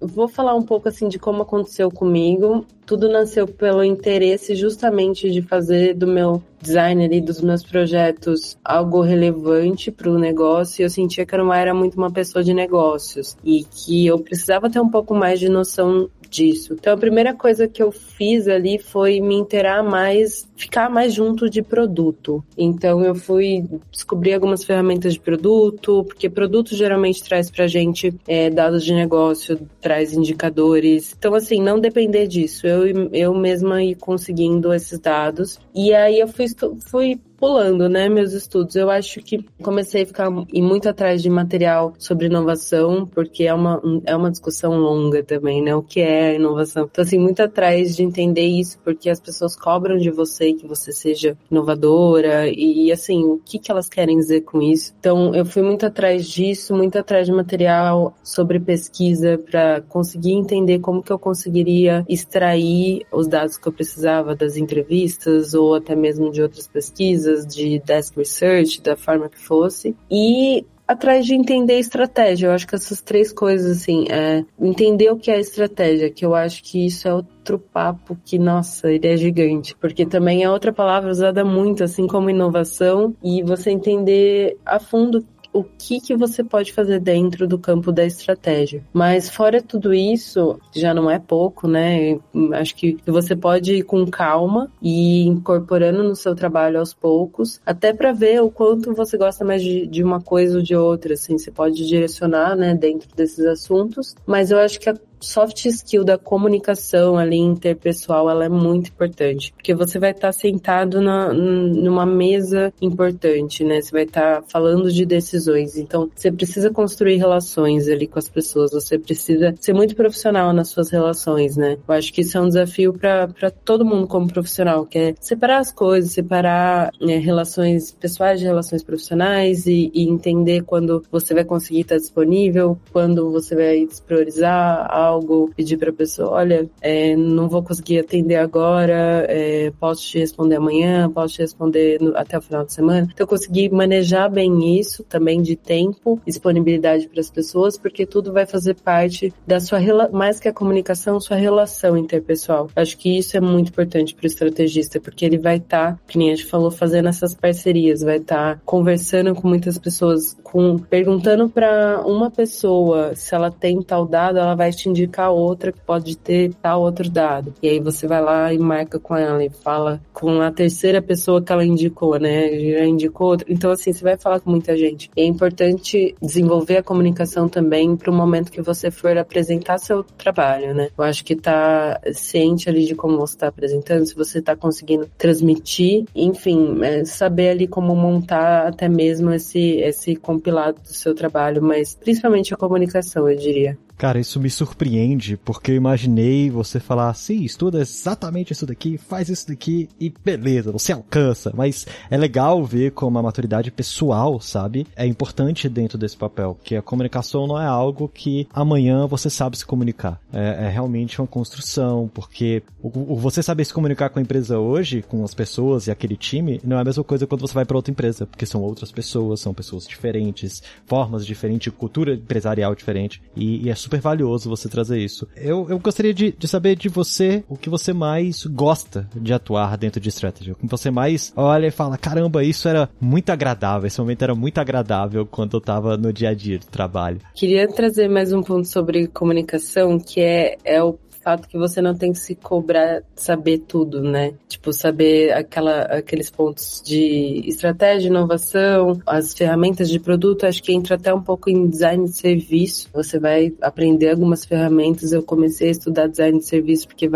vou 0.01 0.29
falar 0.29 0.55
um 0.55 0.63
pouco 0.63 0.89
assim 0.89 1.07
de 1.07 1.19
como 1.19 1.43
aconteceu 1.43 1.91
comigo. 1.91 2.65
Tudo 2.87 3.09
nasceu 3.09 3.49
pelo 3.49 3.83
interesse 3.83 4.55
justamente 4.55 5.31
de 5.31 5.43
fazer 5.43 5.95
do 5.95 6.07
meu 6.07 6.43
design 6.61 7.05
ali, 7.05 7.21
dos 7.21 7.41
meus 7.41 7.63
projetos, 7.63 8.57
algo 8.65 9.01
relevante 9.01 9.91
para 9.91 10.11
o 10.11 10.19
negócio. 10.19 10.83
Eu 10.83 10.91
sentia 10.91 11.27
que 11.27 11.35
eu 11.35 11.39
não 11.39 11.53
era 11.53 11.75
muito 11.75 11.97
uma 11.97 12.11
pessoa 12.11 12.43
de 12.43 12.55
negócios 12.55 13.37
e 13.45 13.65
que 13.65 14.07
eu 14.07 14.19
precisava 14.19 14.71
ter 14.71 14.81
um 14.81 14.89
pouco 14.89 15.15
mais 15.15 15.39
de 15.39 15.49
noção 15.49 16.09
disso. 16.29 16.75
Então 16.75 16.93
a 16.93 16.97
primeira 16.97 17.33
coisa 17.35 17.69
que 17.69 17.83
eu 17.83 17.93
fiz 17.93 18.49
ali 18.49 18.79
foi 18.79 19.21
me 19.21 19.35
inteirar 19.35 19.83
mais, 19.83 20.49
ficar 20.57 20.91
mais 20.91 21.15
junto 21.15 21.49
de 21.49 21.63
produto. 21.63 22.45
Então 22.57 23.05
eu 23.05 23.15
fui 23.15 23.65
descobrir 23.91 24.35
algumas 24.35 24.65
ferramentas 24.65 25.15
de 25.15 25.21
produto, 25.21 26.05
porque 26.05 26.29
produto 26.29 26.75
geralmente 26.75 27.23
traz 27.23 27.51
pra 27.51 27.67
gente 27.67 28.13
é, 28.27 28.51
dados 28.51 28.85
de 28.85 28.93
negócio, 28.93 29.59
traz 29.81 30.13
indicadores. 30.13 31.15
Então 31.17 31.35
assim, 31.35 31.63
não 31.63 31.79
depender 31.79 32.27
disso. 32.27 32.67
Eu, 32.67 32.76
eu 33.13 33.35
mesma 33.35 33.83
ir 33.83 33.95
conseguindo 33.97 34.73
esses 34.73 34.99
dados. 34.99 35.59
E 35.75 35.95
aí 35.95 36.19
eu 36.21 36.29
fui, 36.29 36.47
fui 36.91 37.21
pulando, 37.39 37.89
né, 37.89 38.09
meus 38.09 38.33
estudos. 38.33 38.77
Eu 38.77 38.91
acho 38.91 39.21
que 39.21 39.45
comecei 39.63 40.03
a 40.03 40.07
ficar 40.07 40.29
e 40.53 40.63
muito 40.63 40.89
atrás 40.89 41.23
de 41.23 41.31
material 41.31 41.95
sobre 41.99 42.27
inovação, 42.27 43.07
porque 43.07 43.45
é 43.45 43.55
uma, 43.55 43.81
é 44.05 44.17
uma 44.17 44.31
discussão 44.31 44.77
longa 44.79 45.23
também, 45.23 45.63
né? 45.63 45.75
O 45.75 45.83
que 45.83 46.01
é 46.01 46.35
inovação? 46.37 46.89
Então, 46.91 47.03
assim, 47.03 47.19
muito 47.19 47.41
atrás 47.41 47.97
de 47.97 48.03
entender 48.03 48.47
isso, 48.47 48.79
porque 48.85 49.11
as 49.11 49.21
pessoas 49.21 49.57
cobram 49.57 49.97
de 49.97 50.11
você 50.11 50.53
que 50.53 50.67
você 50.67 50.93
seja 50.93 51.37
inovadora 51.51 52.49
e, 52.49 52.91
assim, 52.91 53.25
o 53.25 53.41
que, 53.45 53.59
que 53.59 53.71
elas 53.71 53.89
querem 53.89 54.17
dizer 54.19 54.43
com 54.43 54.63
isso. 54.63 54.95
Então, 54.99 55.35
eu 55.35 55.45
fui 55.45 55.63
muito 55.63 55.87
atrás 55.87 56.27
disso, 56.27 56.75
muito 56.75 56.99
atrás 56.99 57.27
de 57.27 57.33
material 57.33 58.17
sobre 58.23 58.59
pesquisa 58.61 59.39
para 59.39 59.81
conseguir 59.83 60.33
entender 60.33 60.79
como 60.81 61.03
que 61.03 61.13
eu 61.13 61.19
conseguiria 61.19 62.05
extrair 62.09 63.07
os 63.13 63.27
dados 63.27 63.59
que 63.59 63.67
eu 63.67 63.73
precisava 63.73 64.35
das 64.35 64.57
entrevistas 64.57 65.55
ou 65.55 65.75
até 65.75 65.95
mesmo 65.95 66.31
de 66.31 66.43
outras 66.43 66.67
pesquisas, 66.67 67.26
de 67.47 67.79
desk 67.81 68.17
research, 68.17 68.81
da 68.81 68.97
forma 68.97 69.29
que 69.29 69.39
fosse. 69.39 69.97
E 70.11 70.65
atrás 70.87 71.27
de 71.27 71.35
entender 71.35 71.79
estratégia. 71.79 72.47
Eu 72.47 72.53
acho 72.53 72.67
que 72.67 72.75
essas 72.75 73.01
três 73.01 73.33
coisas, 73.33 73.79
assim, 73.79 74.07
é 74.09 74.45
entender 74.61 75.11
o 75.11 75.17
que 75.17 75.31
é 75.31 75.41
estratégia, 75.41 76.11
que 76.11 76.25
eu 76.25 76.35
acho 76.35 76.63
que 76.63 76.87
isso 76.87 77.09
é 77.09 77.15
outro 77.15 77.59
papo 77.59 78.17
que, 78.25 78.39
nossa, 78.39 78.91
ele 78.91 79.07
é 79.09 79.17
gigante. 79.17 79.75
Porque 79.77 80.07
também 80.07 80.45
é 80.45 80.51
outra 80.51 80.73
palavra 80.73 81.11
usada 81.11 81.45
muito, 81.45 81.83
assim 81.83 82.07
como 82.07 82.31
inovação, 82.31 83.15
e 83.23 83.43
você 83.43 83.71
entender 83.71 84.57
a 84.65 84.79
fundo 84.79 85.27
o 85.59 85.65
que, 85.65 86.01
que 86.01 86.17
você 86.17 86.45
pode 86.45 86.73
fazer 86.73 87.01
dentro 87.01 87.47
do 87.47 87.59
campo 87.59 87.91
da 87.91 88.05
estratégia. 88.05 88.85
Mas 88.93 89.29
fora 89.31 89.63
tudo 89.63 89.95
isso, 89.95 90.59
já 90.75 90.93
não 90.93 91.11
é 91.11 91.19
pouco, 91.19 91.67
né? 91.67 92.19
Acho 92.53 92.75
que 92.75 92.99
você 93.07 93.35
pode 93.35 93.77
ir 93.77 93.83
com 93.83 94.07
calma 94.07 94.71
e 94.83 95.27
incorporando 95.27 96.03
no 96.03 96.15
seu 96.15 96.35
trabalho 96.35 96.79
aos 96.79 96.93
poucos, 96.93 97.61
até 97.65 97.93
para 97.93 98.13
ver 98.13 98.43
o 98.43 98.51
quanto 98.51 98.95
você 98.95 99.17
gosta 99.17 99.45
mais 99.45 99.63
de, 99.63 99.87
de 99.87 100.03
uma 100.03 100.21
coisa 100.21 100.59
ou 100.59 100.63
de 100.63 100.77
outra, 100.77 101.15
assim, 101.15 101.39
você 101.39 101.51
pode 101.51 101.87
direcionar, 101.87 102.55
né, 102.55 102.75
dentro 102.75 103.09
desses 103.17 103.45
assuntos, 103.45 104.15
mas 104.27 104.51
eu 104.51 104.59
acho 104.59 104.79
que 104.79 104.91
a 104.91 104.97
soft 105.21 105.67
skill 105.67 106.05
da 106.05 106.19
comunicação 106.19 107.17
ali 107.17 107.37
interpessoal, 107.37 108.29
ela 108.29 108.45
é 108.45 108.49
muito 108.49 108.91
importante, 108.91 109.53
porque 109.53 109.75
você 109.75 109.99
vai 109.99 110.11
estar 110.11 110.29
tá 110.29 110.33
sentado 110.33 111.01
na, 111.01 111.33
numa 111.33 112.07
mesa 112.07 112.73
importante, 112.81 113.65
né? 113.65 113.81
Você 113.81 113.93
vai 113.93 114.03
estar 114.05 114.41
tá 114.41 114.45
falando 114.49 114.91
de 114.93 115.05
decisões, 115.05 115.77
então 115.77 116.11
você 116.15 116.31
precisa 116.31 116.71
construir 116.71 117.17
relações 117.17 117.89
ali 117.89 118.07
com 118.07 118.19
as 118.19 118.29
pessoas, 118.29 118.73
você 118.73 118.99
precisa 118.99 119.55
ser 119.61 119.73
muito 119.73 119.95
profissional 119.95 120.53
nas 120.53 120.69
suas 120.69 120.91
relações, 120.91 121.57
né? 121.57 121.79
Eu 121.87 121.95
acho 121.95 122.13
que 122.13 122.21
isso 122.21 122.37
é 122.37 122.41
um 122.41 122.49
desafio 122.49 122.93
para 122.93 123.51
todo 123.65 123.85
mundo 123.85 124.07
como 124.07 124.29
profissional, 124.29 124.87
que 124.87 124.99
é 124.99 125.15
separar 125.21 125.59
as 125.59 125.73
coisas, 125.73 126.13
separar 126.13 126.91
né, 127.01 127.19
relações 127.19 127.93
pessoais 127.93 128.41
de 128.41 128.47
relações 128.47 128.83
profissionais 128.83 129.67
e, 129.67 129.91
e 129.95 130.09
entender 130.09 130.63
quando 130.63 131.03
você 131.11 131.35
vai 131.35 131.45
conseguir 131.45 131.81
estar 131.81 131.97
disponível, 131.97 132.79
quando 132.93 133.31
você 133.31 133.55
vai 133.55 133.87
despriorizar 133.87 134.87
algo, 135.07 135.51
pedir 135.57 135.77
para 135.77 135.91
a 135.91 135.93
pessoa, 135.93 136.31
olha, 136.31 136.69
é, 136.81 137.17
não 137.17 137.49
vou 137.49 137.63
conseguir 137.63 138.01
atender 138.01 138.37
agora, 138.37 139.27
é, 139.29 139.73
posso 139.79 140.03
te 140.03 140.19
responder 140.19 140.57
amanhã, 140.57 141.11
posso 141.11 141.35
te 141.35 141.41
responder 141.41 142.01
no, 142.01 142.17
até 142.17 142.39
o 142.39 142.43
final 142.43 142.65
de 142.65 142.73
semana. 142.73 143.09
Então, 143.13 143.25
eu 143.25 143.27
consegui 143.27 143.69
manejar 143.69 144.29
bem 144.31 144.79
isso 144.79 145.03
também 145.05 145.41
de 145.43 145.57
tempo, 145.57 146.21
disponibilidade 146.27 147.09
para 147.09 147.21
as 147.21 147.31
pessoas, 147.31 147.79
porque 147.79 148.07
tudo 148.07 148.33
vai 148.33 148.47
fazer 148.47 148.75
parte 148.75 149.33
da 149.47 149.61
sua 149.61 149.81
mais 150.13 150.41
que 150.41 150.49
a 150.49 150.53
comunicação, 150.53 151.21
sua 151.21 151.37
relação 151.37 151.97
interpessoal. 151.97 152.69
Acho 152.75 152.97
que 152.99 153.19
isso 153.19 153.37
é 153.37 153.41
muito 153.41 153.69
importante 153.69 154.15
para 154.15 154.25
o 154.25 154.27
estrategista, 154.27 155.01
porque 155.01 155.25
ele 155.25 155.39
vai 155.39 155.57
estar, 155.57 155.93
tá, 155.93 156.01
que 156.07 156.19
nem 156.19 156.33
a 156.33 156.35
gente 156.35 156.47
falou, 156.47 156.71
fazendo 156.71 157.09
essas 157.09 157.35
parcerias, 157.35 158.03
vai 158.03 158.17
estar 158.17 158.57
tá 158.57 158.61
conversando 158.65 159.35
com 159.35 159.49
muitas 159.49 159.79
pessoas, 159.79 160.37
com 160.43 160.79
perguntando 160.79 161.49
para 161.49 162.03
uma 162.07 162.31
pessoa 162.31 163.15
se 163.15 163.35
ela 163.35 163.51
tem 163.51 163.83
tal 163.83 164.07
dado, 164.07 164.39
ela 164.39 164.55
vai 164.55 164.71
te 164.71 164.89
indicar 164.97 165.31
outra 165.31 165.71
que 165.71 165.81
pode 165.81 166.17
ter 166.17 166.53
tal 166.55 166.81
outro 166.81 167.09
dado. 167.11 167.55
E 167.63 167.69
aí 167.69 167.81
você 167.81 168.07
vai 168.07 168.21
lá 168.21 168.53
e 168.53 168.59
marca 168.59 168.99
com 168.99 169.17
ela 169.17 169.45
e 169.45 169.51
fala 169.51 170.01
com 170.13 170.41
a 170.41 170.51
terceira 170.51 171.03
pessoa 171.03 171.43
que 171.43 171.53
ela 171.53 171.65
indicou, 171.65 172.19
né? 172.19 172.49
Já 172.59 172.85
indicou 172.85 173.29
outra. 173.29 173.47
Então, 173.51 173.71
assim, 173.71 173.93
você 173.93 174.03
vai 174.03 174.17
falar 174.17 174.41
com 174.41 174.51
muita 174.51 174.77
gente. 174.77 175.11
E 175.17 175.21
é 175.21 175.25
importante 175.25 176.15
desenvolver 176.21 176.79
a 176.79 176.83
comunicação 176.83 177.49
também 177.49 177.97
para 177.97 178.11
o 178.11 178.15
momento 178.15 178.51
que 178.51 178.63
você 178.63 178.91
for 178.91 179.17
apresentar 179.19 179.79
seu 179.79 180.03
trabalho, 180.03 180.75
né? 180.75 180.89
Eu 180.97 181.05
acho 181.05 181.25
que 181.25 181.37
tá 181.37 182.01
ciente 182.13 182.69
ali 182.69 182.85
de 182.85 182.95
como 182.95 183.19
você 183.19 183.35
está 183.35 183.49
apresentando, 183.49 184.07
se 184.07 184.15
você 184.15 184.39
está 184.39 184.57
conseguindo 184.57 185.09
transmitir, 185.19 186.05
enfim, 186.15 186.83
é 186.83 187.05
saber 187.05 187.51
ali 187.51 187.67
como 187.67 187.95
montar 187.95 188.67
até 188.67 188.89
mesmo 188.89 189.33
esse, 189.33 189.79
esse 189.79 190.17
compilado 190.17 190.81
do 190.81 190.89
seu 190.89 191.15
trabalho, 191.15 191.63
mas 191.63 191.95
principalmente 191.95 192.55
a 192.55 192.57
comunicação, 192.57 193.29
eu 193.29 193.37
diria. 193.37 193.79
Cara, 193.97 194.21
isso 194.21 194.39
me 194.39 194.51
surpreende, 194.51 195.39
porque 195.39 195.71
eu 195.71 195.77
imaginei 195.77 196.51
você 196.51 196.79
falar 196.79 197.09
assim, 197.09 197.43
estuda 197.43 197.81
exatamente 197.81 198.53
isso 198.53 198.67
daqui, 198.67 198.99
faz 198.99 199.31
isso 199.31 199.49
daqui 199.49 199.89
e 199.99 200.13
beleza, 200.23 200.71
você 200.71 200.93
alcança. 200.93 201.51
Mas 201.55 201.87
é 202.11 202.17
legal 202.17 202.63
ver 202.63 202.93
como 202.93 203.19
a 203.19 203.23
maturidade 203.23 203.71
pessoal, 203.71 204.39
sabe, 204.39 204.87
é 204.95 205.07
importante 205.07 205.67
dentro 205.67 205.97
desse 205.97 206.17
papel, 206.17 206.59
que 206.63 206.77
a 206.77 206.83
comunicação 206.83 207.47
não 207.47 207.61
é 207.61 207.67
algo 207.67 208.07
que 208.07 208.47
amanhã 208.53 209.07
você 209.07 209.31
sabe 209.31 209.57
se 209.57 209.65
comunicar. 209.65 210.21
É, 210.31 210.67
é 210.67 210.69
realmente 210.69 211.19
uma 211.19 211.27
construção, 211.27 212.11
porque 212.13 212.63
o, 212.83 213.15
o, 213.15 213.17
você 213.17 213.43
saber 213.43 213.65
se 213.65 213.73
comunicar 213.73 214.11
com 214.11 214.19
a 214.19 214.23
empresa 214.23 214.59
hoje, 214.59 215.03
com 215.09 215.25
as 215.25 215.33
pessoas 215.33 215.87
e 215.87 215.91
aquele 215.91 216.17
time, 216.17 216.61
não 216.63 216.77
é 216.77 216.83
a 216.83 216.85
mesma 216.85 217.03
coisa 217.03 217.27
quando 217.27 217.41
você 217.41 217.55
vai 217.55 217.65
para 217.65 217.77
outra 217.77 217.91
empresa, 217.91 218.27
porque 218.27 218.45
são 218.45 218.61
outras 218.61 218.93
pessoas, 218.93 219.41
são 219.41 219.55
pessoas 219.55 219.87
diferentes, 219.87 220.63
formas 220.85 221.25
diferentes, 221.25 221.73
cultura 221.73 222.13
empresarial 222.13 222.75
diferente, 222.75 223.23
e, 223.35 223.65
e 223.65 223.71
é 223.71 223.75
super 223.87 224.01
valioso 224.01 224.51
você 224.51 224.69
trazer 224.69 224.99
isso. 224.99 225.27
Eu, 225.37 225.67
eu 225.71 225.79
gostaria 225.79 226.13
de, 226.13 226.33
de 226.33 226.49
saber 226.49 226.77
de 226.77 226.89
você 226.89 227.45
o 227.49 227.57
que 227.57 227.71
você 227.71 227.93
mais 227.93 228.45
gosta 228.45 229.09
de 229.15 229.33
atuar 229.33 229.77
dentro 229.79 230.01
de 230.01 230.09
strategy. 230.09 230.53
O 230.53 230.57
que 230.57 230.67
você 230.67 230.91
mais 230.91 231.33
olha 231.37 231.69
e 231.69 231.71
fala, 231.71 231.97
caramba, 231.97 232.45
isso 232.45 232.69
era 232.69 232.89
muito 233.01 233.31
agradável, 233.31 233.87
esse 233.87 234.01
momento 234.01 234.23
era 234.23 234.35
muito 234.35 234.59
agradável 234.59 235.25
quando 235.25 235.57
eu 235.57 235.61
tava 235.61 235.97
no 235.97 236.13
dia 236.13 236.31
a 236.31 236.35
dia 236.35 236.59
do 236.59 236.67
trabalho. 236.67 237.21
Queria 237.35 237.69
trazer 237.69 238.09
mais 238.09 238.33
um 238.33 238.43
ponto 238.43 238.67
sobre 238.67 239.07
comunicação, 239.07 239.99
que 239.99 240.21
é, 240.21 240.57
é 240.65 240.83
o 240.83 240.99
fato 241.27 241.49
que 241.49 241.59
você 241.59 241.83
não 241.83 241.93
tem 241.93 242.13
que 242.13 242.21
se 242.21 242.37
cobrar 242.37 243.03
saber 243.17 243.59
tudo, 243.67 244.01
né? 244.01 244.35
Tipo, 244.47 244.73
saber 244.73 245.33
aquela, 245.33 245.83
aqueles 245.83 246.31
pontos 246.31 246.81
de 246.87 247.43
estratégia, 247.47 248.07
inovação, 248.07 249.01
as 249.05 249.35
ferramentas 249.35 249.91
de 249.91 249.99
produto, 249.99 250.47
acho 250.47 250.63
que 250.63 250.73
entra 250.73 250.95
até 250.95 251.13
um 251.13 251.21
pouco 251.21 251.51
em 251.51 251.67
design 251.67 252.05
de 252.05 252.17
serviço. 252.17 252.89
Você 252.95 253.19
vai 253.19 253.53
aprender 253.61 254.11
algumas 254.11 254.45
ferramentas. 254.45 255.11
Eu 255.11 255.21
comecei 255.21 255.67
a 255.67 255.73
estudar 255.73 256.07
design 256.07 256.39
de 256.39 256.47
serviço 256.47 256.87
porque 256.87 257.11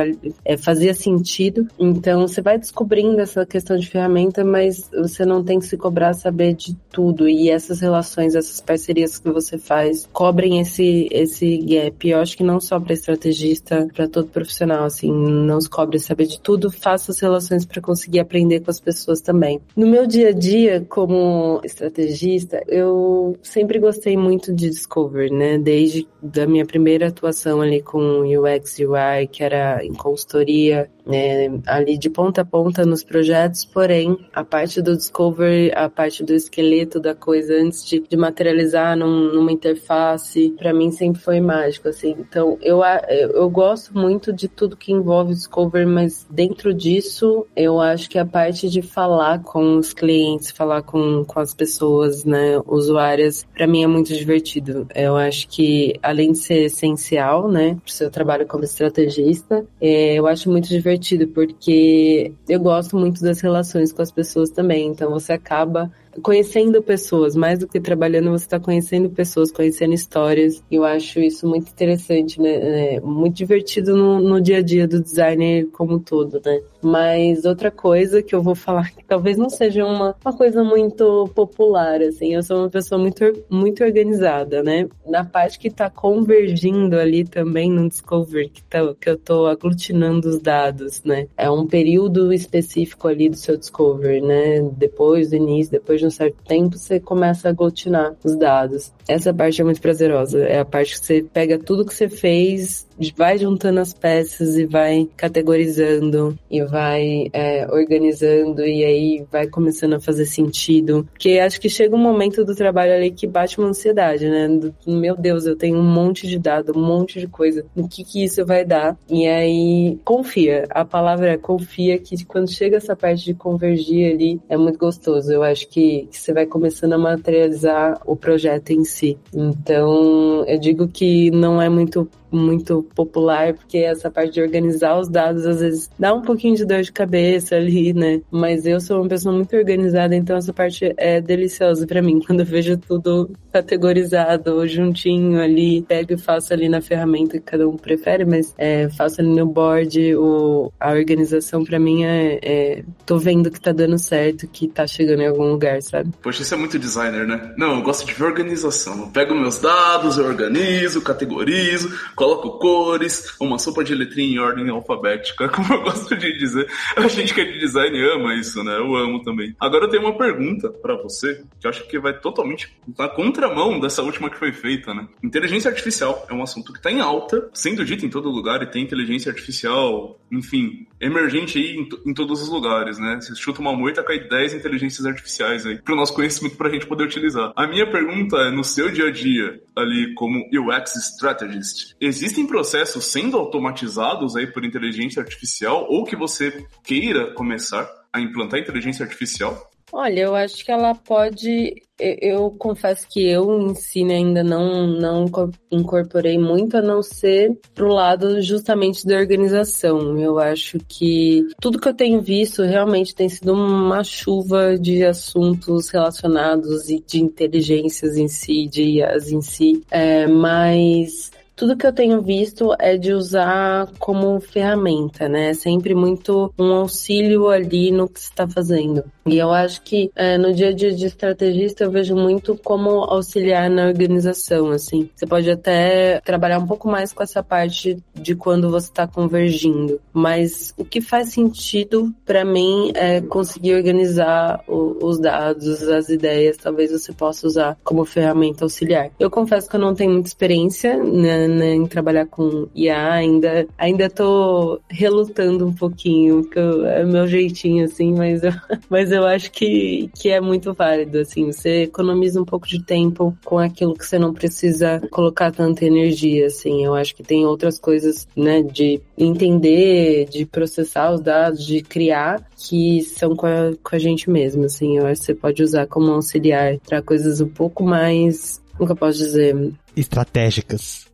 é, 0.44 0.56
fazia 0.56 0.92
sentido. 0.92 1.68
Então, 1.78 2.26
você 2.26 2.42
vai 2.42 2.58
descobrindo 2.58 3.20
essa 3.20 3.46
questão 3.46 3.76
de 3.76 3.86
ferramenta, 3.86 4.42
mas 4.42 4.90
você 4.92 5.24
não 5.24 5.44
tem 5.44 5.60
que 5.60 5.66
se 5.66 5.76
cobrar 5.76 6.14
saber 6.14 6.54
de 6.54 6.74
tudo. 6.90 7.28
E 7.28 7.48
essas 7.48 7.78
relações, 7.78 8.34
essas 8.34 8.60
parcerias 8.60 9.20
que 9.20 9.30
você 9.30 9.56
faz, 9.56 10.08
cobrem 10.12 10.58
esse, 10.60 11.06
esse 11.12 11.58
gap. 11.58 12.08
Eu 12.08 12.18
acho 12.18 12.36
que 12.36 12.42
não 12.42 12.58
só 12.58 12.80
para 12.80 12.92
estrategista, 12.92 13.86
para 14.00 14.08
todo 14.08 14.28
profissional, 14.28 14.84
assim, 14.84 15.12
não 15.12 15.60
se 15.60 15.68
cobre 15.68 15.98
saber 15.98 16.24
de 16.24 16.40
tudo, 16.40 16.72
faça 16.72 17.12
as 17.12 17.20
relações 17.20 17.66
para 17.66 17.82
conseguir 17.82 18.20
aprender 18.20 18.60
com 18.60 18.70
as 18.70 18.80
pessoas 18.80 19.20
também. 19.20 19.60
No 19.76 19.86
meu 19.86 20.06
dia 20.06 20.30
a 20.30 20.32
dia, 20.32 20.86
como 20.88 21.60
estrategista, 21.62 22.62
eu 22.66 23.36
sempre 23.42 23.78
gostei 23.78 24.16
muito 24.16 24.54
de 24.54 24.70
Discover, 24.70 25.30
né? 25.30 25.58
Desde 25.58 26.08
da 26.22 26.46
minha 26.46 26.64
primeira 26.64 27.08
atuação 27.08 27.60
ali 27.60 27.82
com 27.82 28.22
UX 28.22 28.78
UI, 28.78 29.26
que 29.30 29.42
era 29.42 29.84
em 29.84 29.92
consultoria, 29.92 30.88
né, 31.10 31.60
ali 31.66 31.98
de 31.98 32.08
ponta 32.08 32.42
a 32.42 32.44
ponta 32.44 32.86
nos 32.86 33.02
projetos, 33.02 33.64
porém, 33.64 34.16
a 34.32 34.44
parte 34.44 34.80
do 34.80 34.96
Discover, 34.96 35.72
a 35.76 35.88
parte 35.88 36.22
do 36.24 36.32
esqueleto 36.32 37.00
da 37.00 37.14
coisa 37.14 37.54
antes 37.54 37.84
de, 37.84 38.00
de 38.00 38.16
materializar 38.16 38.96
num, 38.96 39.32
numa 39.34 39.50
interface, 39.50 40.54
para 40.56 40.72
mim 40.72 40.92
sempre 40.92 41.20
foi 41.20 41.40
mágico, 41.40 41.88
assim. 41.88 42.14
Então, 42.18 42.56
eu, 42.62 42.80
eu 43.10 43.50
gosto 43.50 43.92
muito 43.96 44.32
de 44.32 44.48
tudo 44.48 44.76
que 44.76 44.92
envolve 44.92 45.34
Discover, 45.34 45.86
mas 45.86 46.26
dentro 46.30 46.72
disso, 46.72 47.46
eu 47.56 47.80
acho 47.80 48.08
que 48.08 48.18
a 48.18 48.24
parte 48.24 48.68
de 48.68 48.80
falar 48.80 49.42
com 49.42 49.76
os 49.76 49.92
clientes, 49.92 50.50
falar 50.50 50.82
com, 50.82 51.24
com 51.24 51.40
as 51.40 51.52
pessoas, 51.52 52.24
né, 52.24 52.60
usuárias, 52.66 53.44
para 53.54 53.66
mim 53.66 53.82
é 53.82 53.86
muito 53.86 54.14
divertido. 54.14 54.86
Eu 54.94 55.16
acho 55.16 55.48
que, 55.48 55.94
além 56.02 56.32
de 56.32 56.38
ser 56.38 56.64
essencial, 56.64 57.50
né, 57.50 57.76
pro 57.82 57.92
seu 57.92 58.10
trabalho 58.10 58.46
como 58.46 58.62
estrategista, 58.62 59.66
é, 59.80 60.14
eu 60.14 60.26
acho 60.26 60.48
muito 60.50 60.68
divertido, 60.68 60.99
porque 61.26 62.32
eu 62.48 62.60
gosto 62.60 62.96
muito 62.96 63.20
das 63.20 63.40
relações 63.40 63.92
com 63.92 64.02
as 64.02 64.10
pessoas 64.10 64.50
também, 64.50 64.88
então 64.88 65.10
você 65.10 65.32
acaba 65.32 65.90
conhecendo 66.20 66.82
pessoas, 66.82 67.34
mais 67.34 67.58
do 67.58 67.66
que 67.66 67.80
trabalhando, 67.80 68.30
você 68.30 68.44
está 68.44 68.60
conhecendo 68.60 69.10
pessoas, 69.10 69.50
conhecendo 69.50 69.94
histórias. 69.94 70.62
Eu 70.70 70.84
acho 70.84 71.20
isso 71.20 71.46
muito 71.46 71.70
interessante, 71.70 72.40
né? 72.40 72.96
É 72.96 73.00
muito 73.00 73.36
divertido 73.36 73.96
no, 73.96 74.20
no 74.20 74.40
dia 74.40 74.58
a 74.58 74.62
dia 74.62 74.86
do 74.86 75.00
designer 75.00 75.66
como 75.72 75.94
um 75.94 75.98
todo, 75.98 76.40
né? 76.44 76.60
Mas 76.82 77.44
outra 77.44 77.70
coisa 77.70 78.22
que 78.22 78.34
eu 78.34 78.42
vou 78.42 78.54
falar 78.54 78.90
que 78.90 79.04
talvez 79.04 79.36
não 79.36 79.50
seja 79.50 79.84
uma, 79.84 80.14
uma 80.24 80.36
coisa 80.36 80.62
muito 80.64 81.28
popular, 81.34 82.00
assim, 82.02 82.34
eu 82.34 82.42
sou 82.42 82.58
uma 82.58 82.70
pessoa 82.70 83.00
muito, 83.00 83.24
muito 83.50 83.84
organizada, 83.84 84.62
né? 84.62 84.88
Na 85.06 85.24
parte 85.24 85.58
que 85.58 85.68
está 85.68 85.90
convergindo 85.90 86.98
ali 86.98 87.24
também 87.24 87.70
no 87.70 87.88
Discover, 87.88 88.50
que, 88.50 88.62
tá, 88.64 88.94
que 88.98 89.08
eu 89.08 89.14
estou 89.14 89.46
aglutinando 89.46 90.28
os 90.28 90.38
dados, 90.38 91.02
né? 91.04 91.26
É 91.36 91.50
um 91.50 91.66
período 91.66 92.32
específico 92.32 93.08
ali 93.08 93.28
do 93.28 93.36
seu 93.36 93.56
Discover, 93.56 94.22
né? 94.22 94.60
Depois 94.76 95.30
do 95.30 95.36
início, 95.36 95.72
depois 95.72 96.00
de 96.00 96.06
um 96.10 96.12
certo 96.12 96.36
tempo, 96.44 96.76
você 96.76 96.98
começa 97.00 97.48
a 97.48 97.50
aglutinar 97.52 98.14
os 98.24 98.36
dados. 98.36 98.92
Essa 99.08 99.32
parte 99.32 99.60
é 99.60 99.64
muito 99.64 99.80
prazerosa. 99.80 100.44
É 100.44 100.58
a 100.58 100.64
parte 100.64 100.98
que 100.98 101.06
você 101.06 101.22
pega 101.22 101.58
tudo 101.58 101.86
que 101.86 101.94
você 101.94 102.08
fez, 102.08 102.86
vai 103.16 103.38
juntando 103.38 103.80
as 103.80 103.94
peças 103.94 104.56
e 104.56 104.66
vai 104.66 105.08
categorizando 105.16 106.38
e 106.50 106.62
vai 106.64 107.30
é, 107.32 107.66
organizando 107.70 108.66
e 108.66 108.84
aí 108.84 109.24
vai 109.30 109.46
começando 109.46 109.94
a 109.94 110.00
fazer 110.00 110.26
sentido. 110.26 111.08
Porque 111.12 111.38
acho 111.38 111.60
que 111.60 111.68
chega 111.68 111.94
um 111.94 111.98
momento 111.98 112.44
do 112.44 112.54
trabalho 112.54 112.92
ali 112.92 113.10
que 113.10 113.26
bate 113.26 113.58
uma 113.58 113.68
ansiedade, 113.68 114.28
né? 114.28 114.48
Do, 114.48 114.74
meu 114.86 115.16
Deus, 115.16 115.46
eu 115.46 115.56
tenho 115.56 115.78
um 115.78 115.82
monte 115.82 116.26
de 116.26 116.38
dado, 116.38 116.76
um 116.76 116.84
monte 116.84 117.20
de 117.20 117.26
coisa. 117.26 117.64
O 117.74 117.88
que 117.88 118.04
que 118.04 118.24
isso 118.24 118.44
vai 118.44 118.64
dar? 118.64 118.96
E 119.08 119.26
aí, 119.26 119.98
confia. 120.04 120.66
A 120.70 120.84
palavra 120.84 121.30
é 121.30 121.36
confia 121.36 121.98
que 121.98 122.24
quando 122.24 122.50
chega 122.50 122.76
essa 122.76 122.96
parte 122.96 123.24
de 123.24 123.34
convergir 123.34 124.12
ali, 124.12 124.40
é 124.48 124.56
muito 124.56 124.78
gostoso. 124.78 125.32
Eu 125.32 125.42
acho 125.42 125.68
que, 125.68 125.89
que 126.10 126.18
você 126.18 126.32
vai 126.32 126.46
começando 126.46 126.92
a 126.94 126.98
materializar 126.98 128.00
o 128.06 128.16
projeto 128.16 128.70
em 128.70 128.84
si. 128.84 129.18
Então, 129.32 130.44
eu 130.46 130.58
digo 130.58 130.88
que 130.88 131.30
não 131.30 131.60
é 131.60 131.68
muito 131.68 132.08
muito 132.30 132.82
popular, 132.94 133.54
porque 133.54 133.78
essa 133.78 134.10
parte 134.10 134.34
de 134.34 134.40
organizar 134.42 134.98
os 134.98 135.08
dados 135.08 135.46
às 135.46 135.60
vezes 135.60 135.90
dá 135.98 136.14
um 136.14 136.22
pouquinho 136.22 136.56
de 136.56 136.64
dor 136.64 136.82
de 136.82 136.92
cabeça 136.92 137.56
ali, 137.56 137.92
né? 137.92 138.20
Mas 138.30 138.66
eu 138.66 138.80
sou 138.80 139.00
uma 139.00 139.08
pessoa 139.08 139.34
muito 139.34 139.54
organizada, 139.56 140.14
então 140.14 140.36
essa 140.36 140.52
parte 140.52 140.92
é 140.96 141.20
deliciosa 141.20 141.86
para 141.86 142.02
mim. 142.02 142.20
Quando 142.26 142.40
eu 142.40 142.46
vejo 142.46 142.76
tudo 142.76 143.30
categorizado, 143.52 144.66
juntinho 144.66 145.40
ali, 145.40 145.82
pego 145.82 146.12
e 146.12 146.18
faço 146.18 146.52
ali 146.52 146.68
na 146.68 146.80
ferramenta 146.80 147.38
que 147.38 147.44
cada 147.44 147.68
um 147.68 147.76
prefere, 147.76 148.24
mas 148.24 148.54
é, 148.56 148.88
faço 148.90 149.20
ali 149.20 149.30
no 149.30 149.46
board, 149.46 150.14
o, 150.16 150.72
a 150.78 150.92
organização 150.92 151.64
para 151.64 151.78
mim 151.78 152.04
é, 152.04 152.38
é, 152.42 152.84
tô 153.04 153.18
vendo 153.18 153.50
que 153.50 153.60
tá 153.60 153.72
dando 153.72 153.98
certo, 153.98 154.46
que 154.46 154.68
tá 154.68 154.86
chegando 154.86 155.22
em 155.22 155.26
algum 155.26 155.50
lugar, 155.50 155.82
sabe? 155.82 156.10
Poxa, 156.22 156.42
isso 156.42 156.54
é 156.54 156.56
muito 156.56 156.78
designer, 156.78 157.26
né? 157.26 157.52
Não, 157.56 157.76
eu 157.76 157.82
gosto 157.82 158.06
de 158.06 158.14
ver 158.14 158.24
organização. 158.24 159.00
Eu 159.00 159.06
pego 159.08 159.34
meus 159.34 159.60
dados, 159.60 160.18
eu 160.18 160.24
organizo, 160.24 161.00
categorizo, 161.00 161.92
coloco 162.20 162.58
cores, 162.58 163.34
uma 163.40 163.58
sopa 163.58 163.82
de 163.82 163.94
letrinha 163.94 164.34
em 164.34 164.38
ordem 164.38 164.68
alfabética, 164.68 165.48
como 165.48 165.72
eu 165.72 165.82
gosto 165.82 166.14
de 166.14 166.36
dizer. 166.36 166.70
A 166.94 167.08
gente 167.08 167.32
que 167.32 167.40
é 167.40 167.44
de 167.44 167.58
design 167.58 167.98
ama 168.12 168.34
isso, 168.34 168.62
né? 168.62 168.76
Eu 168.76 168.94
amo 168.94 169.22
também. 169.22 169.56
Agora 169.58 169.86
eu 169.86 169.88
tenho 169.88 170.02
uma 170.02 170.18
pergunta 170.18 170.68
para 170.68 171.00
você, 171.02 171.42
que 171.58 171.66
eu 171.66 171.70
acho 171.70 171.88
que 171.88 171.98
vai 171.98 172.12
totalmente 172.20 172.76
na 172.98 173.08
contramão 173.08 173.80
dessa 173.80 174.02
última 174.02 174.28
que 174.28 174.36
foi 174.36 174.52
feita, 174.52 174.92
né? 174.92 175.08
Inteligência 175.22 175.70
artificial 175.70 176.26
é 176.28 176.34
um 176.34 176.42
assunto 176.42 176.74
que 176.74 176.82
tá 176.82 176.90
em 176.90 177.00
alta, 177.00 177.48
sendo 177.54 177.86
dito 177.86 178.04
em 178.04 178.10
todo 178.10 178.28
lugar, 178.28 178.62
e 178.62 178.66
tem 178.66 178.82
inteligência 178.82 179.30
artificial, 179.30 180.19
enfim, 180.30 180.86
emergente 181.00 181.58
aí 181.58 181.76
em, 181.76 182.10
em 182.10 182.14
todos 182.14 182.42
os 182.42 182.48
lugares, 182.48 182.98
né? 182.98 183.18
Você 183.20 183.34
chuta 183.34 183.60
uma 183.60 183.76
moita, 183.76 184.02
cai 184.02 184.20
10 184.20 184.54
inteligências 184.54 185.06
artificiais 185.06 185.66
aí, 185.66 185.80
pro 185.80 185.96
nosso 185.96 186.14
conhecimento 186.14 186.56
pra 186.56 186.70
gente 186.70 186.86
poder 186.86 187.04
utilizar. 187.04 187.52
A 187.56 187.66
minha 187.66 187.90
pergunta 187.90 188.36
é, 188.36 188.50
no 188.50 188.64
seu 188.64 188.90
dia 188.90 189.08
a 189.08 189.10
dia, 189.10 189.60
ali 189.76 190.14
como 190.14 190.44
UX 190.52 190.96
Strategist, 190.96 191.94
existem 192.00 192.46
processos 192.46 193.06
sendo 193.06 193.36
automatizados 193.36 194.36
aí 194.36 194.46
por 194.46 194.64
inteligência 194.64 195.22
artificial 195.22 195.86
ou 195.88 196.04
que 196.04 196.16
você 196.16 196.66
queira 196.84 197.32
começar 197.32 197.88
a 198.12 198.20
implantar 198.20 198.60
inteligência 198.60 199.04
artificial? 199.04 199.69
Olha, 199.92 200.20
eu 200.20 200.34
acho 200.34 200.64
que 200.64 200.70
ela 200.70 200.94
pode. 200.94 201.82
Eu 201.98 202.50
confesso 202.52 203.06
que 203.08 203.28
eu 203.28 203.60
em 203.60 203.74
si 203.74 204.04
né, 204.04 204.14
ainda 204.14 204.42
não, 204.42 204.86
não 204.86 205.26
incorporei 205.70 206.38
muito, 206.38 206.78
a 206.78 206.82
não 206.82 207.02
ser 207.02 207.58
pro 207.74 207.92
lado 207.92 208.40
justamente 208.40 209.06
da 209.06 209.16
organização. 209.16 210.18
Eu 210.18 210.38
acho 210.38 210.78
que 210.88 211.46
tudo 211.60 211.78
que 211.78 211.88
eu 211.88 211.94
tenho 211.94 212.22
visto 212.22 212.62
realmente 212.62 213.14
tem 213.14 213.28
sido 213.28 213.52
uma 213.52 214.02
chuva 214.02 214.78
de 214.78 215.04
assuntos 215.04 215.90
relacionados 215.90 216.88
e 216.88 217.04
de 217.06 217.20
inteligências 217.20 218.16
em 218.16 218.28
si, 218.28 218.66
de 218.66 218.82
IAs 218.82 219.30
em 219.30 219.42
si, 219.42 219.82
é, 219.90 220.26
mas 220.26 221.30
tudo 221.60 221.76
que 221.76 221.86
eu 221.86 221.92
tenho 221.92 222.22
visto 222.22 222.74
é 222.78 222.96
de 222.96 223.12
usar 223.12 223.86
como 223.98 224.40
ferramenta, 224.40 225.28
né? 225.28 225.52
Sempre 225.52 225.94
muito 225.94 226.50
um 226.58 226.72
auxílio 226.72 227.50
ali 227.50 227.92
no 227.92 228.08
que 228.08 228.18
está 228.18 228.48
fazendo. 228.48 229.04
E 229.26 229.36
eu 229.36 229.50
acho 229.50 229.82
que 229.82 230.10
é, 230.16 230.38
no 230.38 230.54
dia 230.54 230.70
a 230.70 230.72
dia 230.72 230.90
de 230.90 231.04
estrategista 231.04 231.84
eu 231.84 231.90
vejo 231.90 232.16
muito 232.16 232.56
como 232.56 233.04
auxiliar 233.04 233.68
na 233.68 233.88
organização, 233.88 234.70
assim. 234.70 235.10
Você 235.14 235.26
pode 235.26 235.50
até 235.50 236.18
trabalhar 236.20 236.58
um 236.60 236.66
pouco 236.66 236.88
mais 236.88 237.12
com 237.12 237.22
essa 237.22 237.42
parte 237.42 237.98
de 238.14 238.34
quando 238.34 238.70
você 238.70 238.86
está 238.86 239.06
convergindo, 239.06 240.00
mas 240.14 240.72
o 240.78 240.84
que 240.84 241.02
faz 241.02 241.28
sentido 241.28 242.10
para 242.24 242.42
mim 242.42 242.90
é 242.94 243.20
conseguir 243.20 243.74
organizar 243.74 244.64
o, 244.66 244.96
os 245.04 245.20
dados, 245.20 245.82
as 245.82 246.08
ideias, 246.08 246.56
talvez 246.56 246.90
você 246.90 247.12
possa 247.12 247.46
usar 247.46 247.76
como 247.84 248.06
ferramenta 248.06 248.64
auxiliar. 248.64 249.10
Eu 249.20 249.30
confesso 249.30 249.68
que 249.68 249.76
eu 249.76 249.80
não 249.80 249.94
tenho 249.94 250.12
muita 250.12 250.28
experiência 250.28 250.96
né, 250.96 251.49
né, 251.54 251.74
em 251.74 251.86
trabalhar 251.86 252.26
com 252.26 252.68
IA, 252.74 253.12
ainda, 253.12 253.66
ainda 253.76 254.08
tô 254.08 254.80
relutando 254.88 255.66
um 255.66 255.72
pouquinho, 255.72 256.44
que 256.44 256.58
eu, 256.58 256.86
é 256.86 257.04
meu 257.04 257.26
jeitinho, 257.26 257.84
assim, 257.84 258.12
mas 258.12 258.42
eu, 258.42 258.52
mas 258.88 259.12
eu 259.12 259.24
acho 259.26 259.50
que, 259.50 260.10
que 260.14 260.30
é 260.30 260.40
muito 260.40 260.72
válido, 260.72 261.18
assim, 261.18 261.46
você 261.46 261.82
economiza 261.82 262.40
um 262.40 262.44
pouco 262.44 262.66
de 262.66 262.82
tempo 262.82 263.36
com 263.44 263.58
aquilo 263.58 263.94
que 263.94 264.06
você 264.06 264.18
não 264.18 264.32
precisa 264.32 265.00
colocar 265.10 265.50
tanta 265.50 265.84
energia, 265.84 266.46
assim, 266.46 266.84
eu 266.84 266.94
acho 266.94 267.14
que 267.14 267.22
tem 267.22 267.46
outras 267.46 267.78
coisas, 267.78 268.26
né, 268.36 268.62
de 268.62 269.00
entender, 269.16 270.26
de 270.26 270.46
processar 270.46 271.12
os 271.12 271.20
dados, 271.20 271.64
de 271.66 271.82
criar, 271.82 272.46
que 272.56 273.02
são 273.02 273.34
com 273.34 273.46
a, 273.46 273.72
com 273.82 273.96
a 273.96 273.98
gente 273.98 274.30
mesmo, 274.30 274.64
assim, 274.64 274.98
eu 274.98 275.06
acho 275.06 275.20
que 275.20 275.26
você 275.26 275.34
pode 275.34 275.62
usar 275.62 275.86
como 275.86 276.10
auxiliar 276.12 276.78
para 276.78 277.02
coisas 277.02 277.40
um 277.40 277.48
pouco 277.48 277.82
mais, 277.82 278.60
eu 278.88 278.96
posso 278.96 279.18
dizer? 279.18 279.72
Estratégicas. 279.96 281.09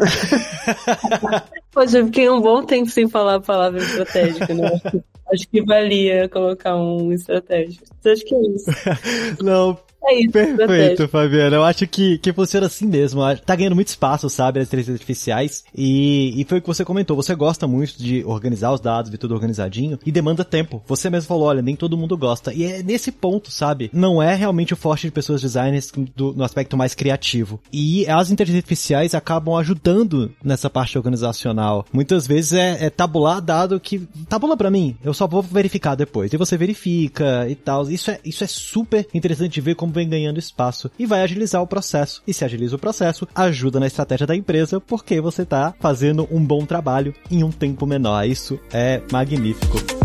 Poxa, 1.72 1.98
eu 1.98 2.06
fiquei 2.06 2.28
um 2.28 2.40
bom 2.40 2.64
tempo 2.64 2.90
sem 2.90 3.08
falar 3.08 3.36
a 3.36 3.40
palavra 3.40 3.80
estratégica, 3.80 4.54
né? 4.54 4.80
Acho 5.32 5.48
que 5.48 5.62
valia 5.62 6.28
colocar 6.28 6.76
um 6.76 7.12
estratégico. 7.12 7.84
Acha 8.04 8.24
que 8.24 8.34
é 8.34 8.40
isso? 8.40 8.70
Não, 9.42 9.78
é 10.04 10.20
isso, 10.20 10.32
Perfeito, 10.32 11.08
Fabiana. 11.08 11.56
Eu 11.56 11.64
acho 11.64 11.86
que, 11.86 12.18
que 12.18 12.32
funciona 12.32 12.66
assim 12.66 12.86
mesmo. 12.86 13.20
Tá 13.44 13.54
ganhando 13.54 13.74
muito 13.74 13.88
espaço, 13.88 14.28
sabe, 14.30 14.60
as 14.60 14.66
inteligências 14.66 14.94
artificiais. 14.94 15.64
E, 15.74 16.40
e 16.40 16.44
foi 16.44 16.58
o 16.58 16.60
que 16.60 16.66
você 16.66 16.84
comentou. 16.84 17.16
Você 17.16 17.34
gosta 17.34 17.66
muito 17.66 17.98
de 17.98 18.24
organizar 18.24 18.72
os 18.72 18.80
dados, 18.80 19.10
ver 19.10 19.18
tudo 19.18 19.34
organizadinho, 19.34 19.98
e 20.04 20.10
demanda 20.10 20.44
tempo. 20.44 20.82
Você 20.86 21.10
mesmo 21.10 21.28
falou, 21.28 21.44
olha, 21.44 21.62
nem 21.62 21.76
todo 21.76 21.96
mundo 21.96 22.16
gosta. 22.16 22.52
E 22.52 22.64
é 22.64 22.82
nesse 22.82 23.12
ponto, 23.12 23.50
sabe? 23.50 23.90
Não 23.92 24.22
é 24.22 24.34
realmente 24.34 24.72
o 24.72 24.76
forte 24.76 25.06
de 25.06 25.12
pessoas 25.12 25.42
designers 25.42 25.92
do, 26.16 26.32
no 26.32 26.44
aspecto 26.44 26.76
mais 26.76 26.94
criativo. 26.94 27.60
E 27.72 28.06
as 28.08 28.30
inteligências 28.30 28.64
artificiais 28.64 29.14
acabam 29.14 29.56
ajudando 29.56 30.32
nessa 30.42 30.70
parte 30.70 30.96
organizacional. 30.96 31.84
Muitas 31.92 32.26
vezes 32.26 32.54
é, 32.54 32.86
é 32.86 32.90
tabular 32.90 33.40
dado 33.40 33.78
que 33.78 34.06
tabula 34.28 34.56
para 34.56 34.70
mim. 34.70 34.96
Eu 35.04 35.12
só 35.14 35.26
vou 35.26 35.42
verificar 35.42 35.94
depois. 35.94 36.32
E 36.32 36.36
você 36.36 36.56
verifica 36.56 37.48
e 37.48 37.54
tal. 37.54 37.88
Isso 37.90 38.10
é, 38.10 38.18
isso 38.24 38.44
é 38.44 38.46
super 38.46 39.06
interessante 39.12 39.52
de 39.52 39.60
ver 39.60 39.74
como 39.74 39.89
vem 39.90 40.08
ganhando 40.08 40.38
espaço 40.38 40.90
e 40.98 41.06
vai 41.06 41.22
agilizar 41.22 41.62
o 41.62 41.66
processo. 41.66 42.22
E 42.26 42.32
se 42.32 42.44
agiliza 42.44 42.76
o 42.76 42.78
processo, 42.78 43.26
ajuda 43.34 43.80
na 43.80 43.86
estratégia 43.86 44.26
da 44.26 44.36
empresa 44.36 44.80
porque 44.80 45.20
você 45.20 45.42
está 45.42 45.74
fazendo 45.78 46.28
um 46.30 46.44
bom 46.44 46.64
trabalho 46.64 47.14
em 47.30 47.42
um 47.44 47.50
tempo 47.50 47.86
menor. 47.86 48.26
Isso 48.26 48.58
é 48.72 49.02
magnífico. 49.10 49.99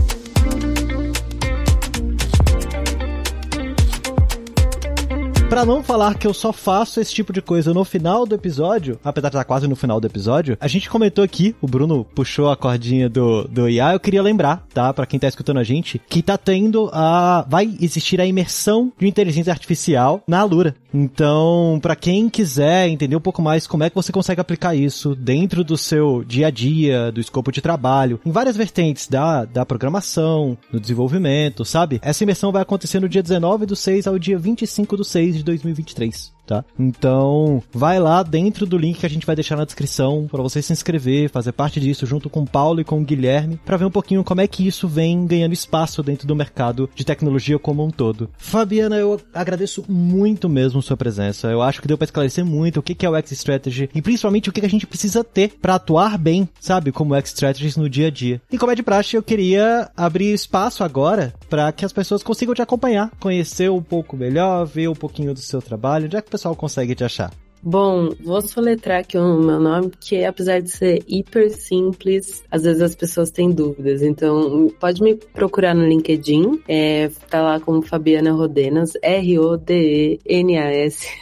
Pra 5.56 5.64
não 5.64 5.82
falar 5.82 6.16
que 6.16 6.28
eu 6.28 6.34
só 6.34 6.52
faço 6.52 7.00
esse 7.00 7.14
tipo 7.14 7.32
de 7.32 7.42
coisa 7.42 7.74
no 7.74 7.86
final 7.86 8.26
do 8.26 8.36
episódio, 8.36 9.00
apesar 9.02 9.30
de 9.30 9.36
estar 9.38 9.46
quase 9.46 9.70
no 9.70 9.76
final 9.78 10.02
do 10.02 10.06
episódio, 10.06 10.58
a 10.60 10.68
gente 10.68 10.90
comentou 10.90 11.24
aqui, 11.24 11.56
o 11.62 11.66
Bruno 11.66 12.04
puxou 12.04 12.50
a 12.50 12.58
cordinha 12.58 13.08
do, 13.08 13.48
do 13.48 13.70
IA, 13.70 13.94
eu 13.94 14.00
queria 14.02 14.22
lembrar, 14.22 14.68
tá? 14.74 14.94
Pra 14.94 15.06
quem 15.06 15.18
tá 15.18 15.30
escutando 15.30 15.60
a 15.60 15.64
gente, 15.64 15.98
que 16.10 16.22
tá 16.22 16.38
tendo 16.38 16.90
a. 16.92 17.46
Vai 17.48 17.74
existir 17.80 18.20
a 18.20 18.26
imersão 18.26 18.92
de 19.00 19.08
inteligência 19.08 19.54
artificial 19.54 20.22
na 20.28 20.42
Alura. 20.42 20.76
Então, 20.94 21.80
para 21.82 21.96
quem 21.96 22.30
quiser 22.30 22.88
entender 22.90 23.16
um 23.16 23.22
pouco 23.22 23.42
mais 23.42 23.68
como 23.68 23.84
é 23.84 23.90
que 23.90 23.96
você 23.96 24.12
consegue 24.12 24.42
aplicar 24.42 24.76
isso 24.76 25.16
dentro 25.16 25.64
do 25.64 25.78
seu 25.78 26.24
dia 26.26 26.48
a 26.48 26.50
dia, 26.50 27.12
do 27.14 27.22
escopo 27.22 27.52
de 27.52 27.62
trabalho, 27.62 28.20
em 28.26 28.32
várias 28.32 28.58
vertentes 28.58 29.08
da, 29.08 29.46
da 29.46 29.66
programação, 29.66 30.58
do 30.72 30.80
desenvolvimento, 30.80 31.64
sabe? 31.64 32.00
Essa 32.02 32.24
imersão 32.24 32.52
vai 32.52 32.62
acontecer 32.62 33.00
no 33.00 33.10
dia 33.10 33.24
19 33.24 33.66
do 33.66 33.76
6 33.76 34.08
ao 34.08 34.20
dia 34.20 34.38
25 34.38 34.98
do 34.98 35.04
6 35.04 35.38
de 35.38 35.45
2023 35.46 36.35
tá? 36.46 36.64
Então, 36.80 37.62
vai 37.72 38.00
lá 38.00 38.24
dentro 38.24 38.66
do 38.66 38.78
link 38.78 39.00
que 39.00 39.06
a 39.06 39.10
gente 39.10 39.26
vai 39.26 39.36
deixar 39.36 39.56
na 39.56 39.66
descrição 39.66 40.28
para 40.30 40.42
você 40.42 40.62
se 40.62 40.72
inscrever, 40.72 41.30
fazer 41.30 41.52
parte 41.52 41.80
disso 41.80 42.06
junto 42.06 42.30
com 42.30 42.42
o 42.42 42.48
Paulo 42.48 42.80
e 42.80 42.84
com 42.84 43.00
o 43.00 43.04
Guilherme, 43.04 43.60
para 43.66 43.78
ver 43.78 43.86
um 43.86 43.92
pouquinho 43.92 44.24
como 44.24 44.42
é 44.42 44.48
que 44.48 44.66
isso 44.68 44.88
vem 44.88 45.26
ganhando 45.26 45.54
espaço 45.54 46.04
dentro 46.04 46.28
do 46.28 46.36
mercado 46.36 46.90
de 46.96 47.06
tecnologia 47.06 47.60
como 47.60 47.84
um 47.84 47.90
todo. 47.90 48.30
Fabiana, 48.38 48.98
eu 48.98 49.20
agradeço 49.34 49.84
muito 49.88 50.48
mesmo 50.48 50.82
sua 50.82 50.98
presença. 50.98 51.48
Eu 51.48 51.62
acho 51.62 51.82
que 51.82 51.88
deu 51.88 51.98
para 51.98 52.06
esclarecer 52.06 52.46
muito 52.46 52.80
o 52.80 52.84
que 52.84 53.06
é 53.06 53.10
o 53.10 53.16
X-Strategy 53.16 53.90
e 53.94 54.02
principalmente 54.02 54.50
o 54.50 54.54
que 54.54 54.66
a 54.66 54.70
gente 54.70 54.88
precisa 54.88 55.24
ter 55.24 55.54
para 55.62 55.76
atuar 55.76 56.18
bem, 56.18 56.48
sabe, 56.60 56.92
como 56.92 57.16
X-Strategies 57.16 57.78
no 57.78 57.90
dia 57.90 58.08
a 58.08 58.12
dia. 58.12 58.42
E 58.52 58.58
como 58.58 58.72
é 58.72 58.76
de 58.76 58.84
praxe, 58.84 59.16
eu 59.16 59.24
queria 59.24 59.90
abrir 59.96 60.34
espaço 60.34 60.84
agora 60.84 61.34
para 61.50 61.72
que 61.72 61.86
as 61.86 61.94
pessoas 61.94 62.24
consigam 62.24 62.54
te 62.54 62.62
acompanhar, 62.62 63.12
conhecer 63.20 63.70
um 63.70 63.82
pouco 63.82 64.16
melhor, 64.16 64.66
ver 64.66 64.88
um 64.88 64.96
pouquinho 64.96 65.34
do 65.34 65.40
seu 65.40 65.62
trabalho, 65.62 66.10
já 66.12 66.22
que 66.22 66.30
pessoal 66.36 66.54
consegue 66.54 66.94
te 66.94 67.04
achar? 67.06 67.45
Bom, 67.68 68.10
vou 68.24 68.40
soletrar 68.44 69.00
aqui 69.00 69.18
o 69.18 69.40
meu 69.40 69.60
nome, 69.60 69.90
porque 69.90 70.18
apesar 70.18 70.62
de 70.62 70.70
ser 70.70 71.04
hiper 71.08 71.50
simples, 71.50 72.44
às 72.52 72.62
vezes 72.62 72.80
as 72.80 72.94
pessoas 72.96 73.32
têm 73.32 73.50
dúvidas. 73.50 74.04
Então, 74.04 74.72
pode 74.80 75.02
me 75.02 75.16
procurar 75.16 75.74
no 75.74 75.84
LinkedIn, 75.84 76.62
é, 76.68 77.10
tá 77.28 77.42
lá 77.42 77.60
como 77.60 77.82
Fabiana 77.82 78.32
Rodenas, 78.34 78.94
R-O-D-E-N-A-S. 79.02 80.28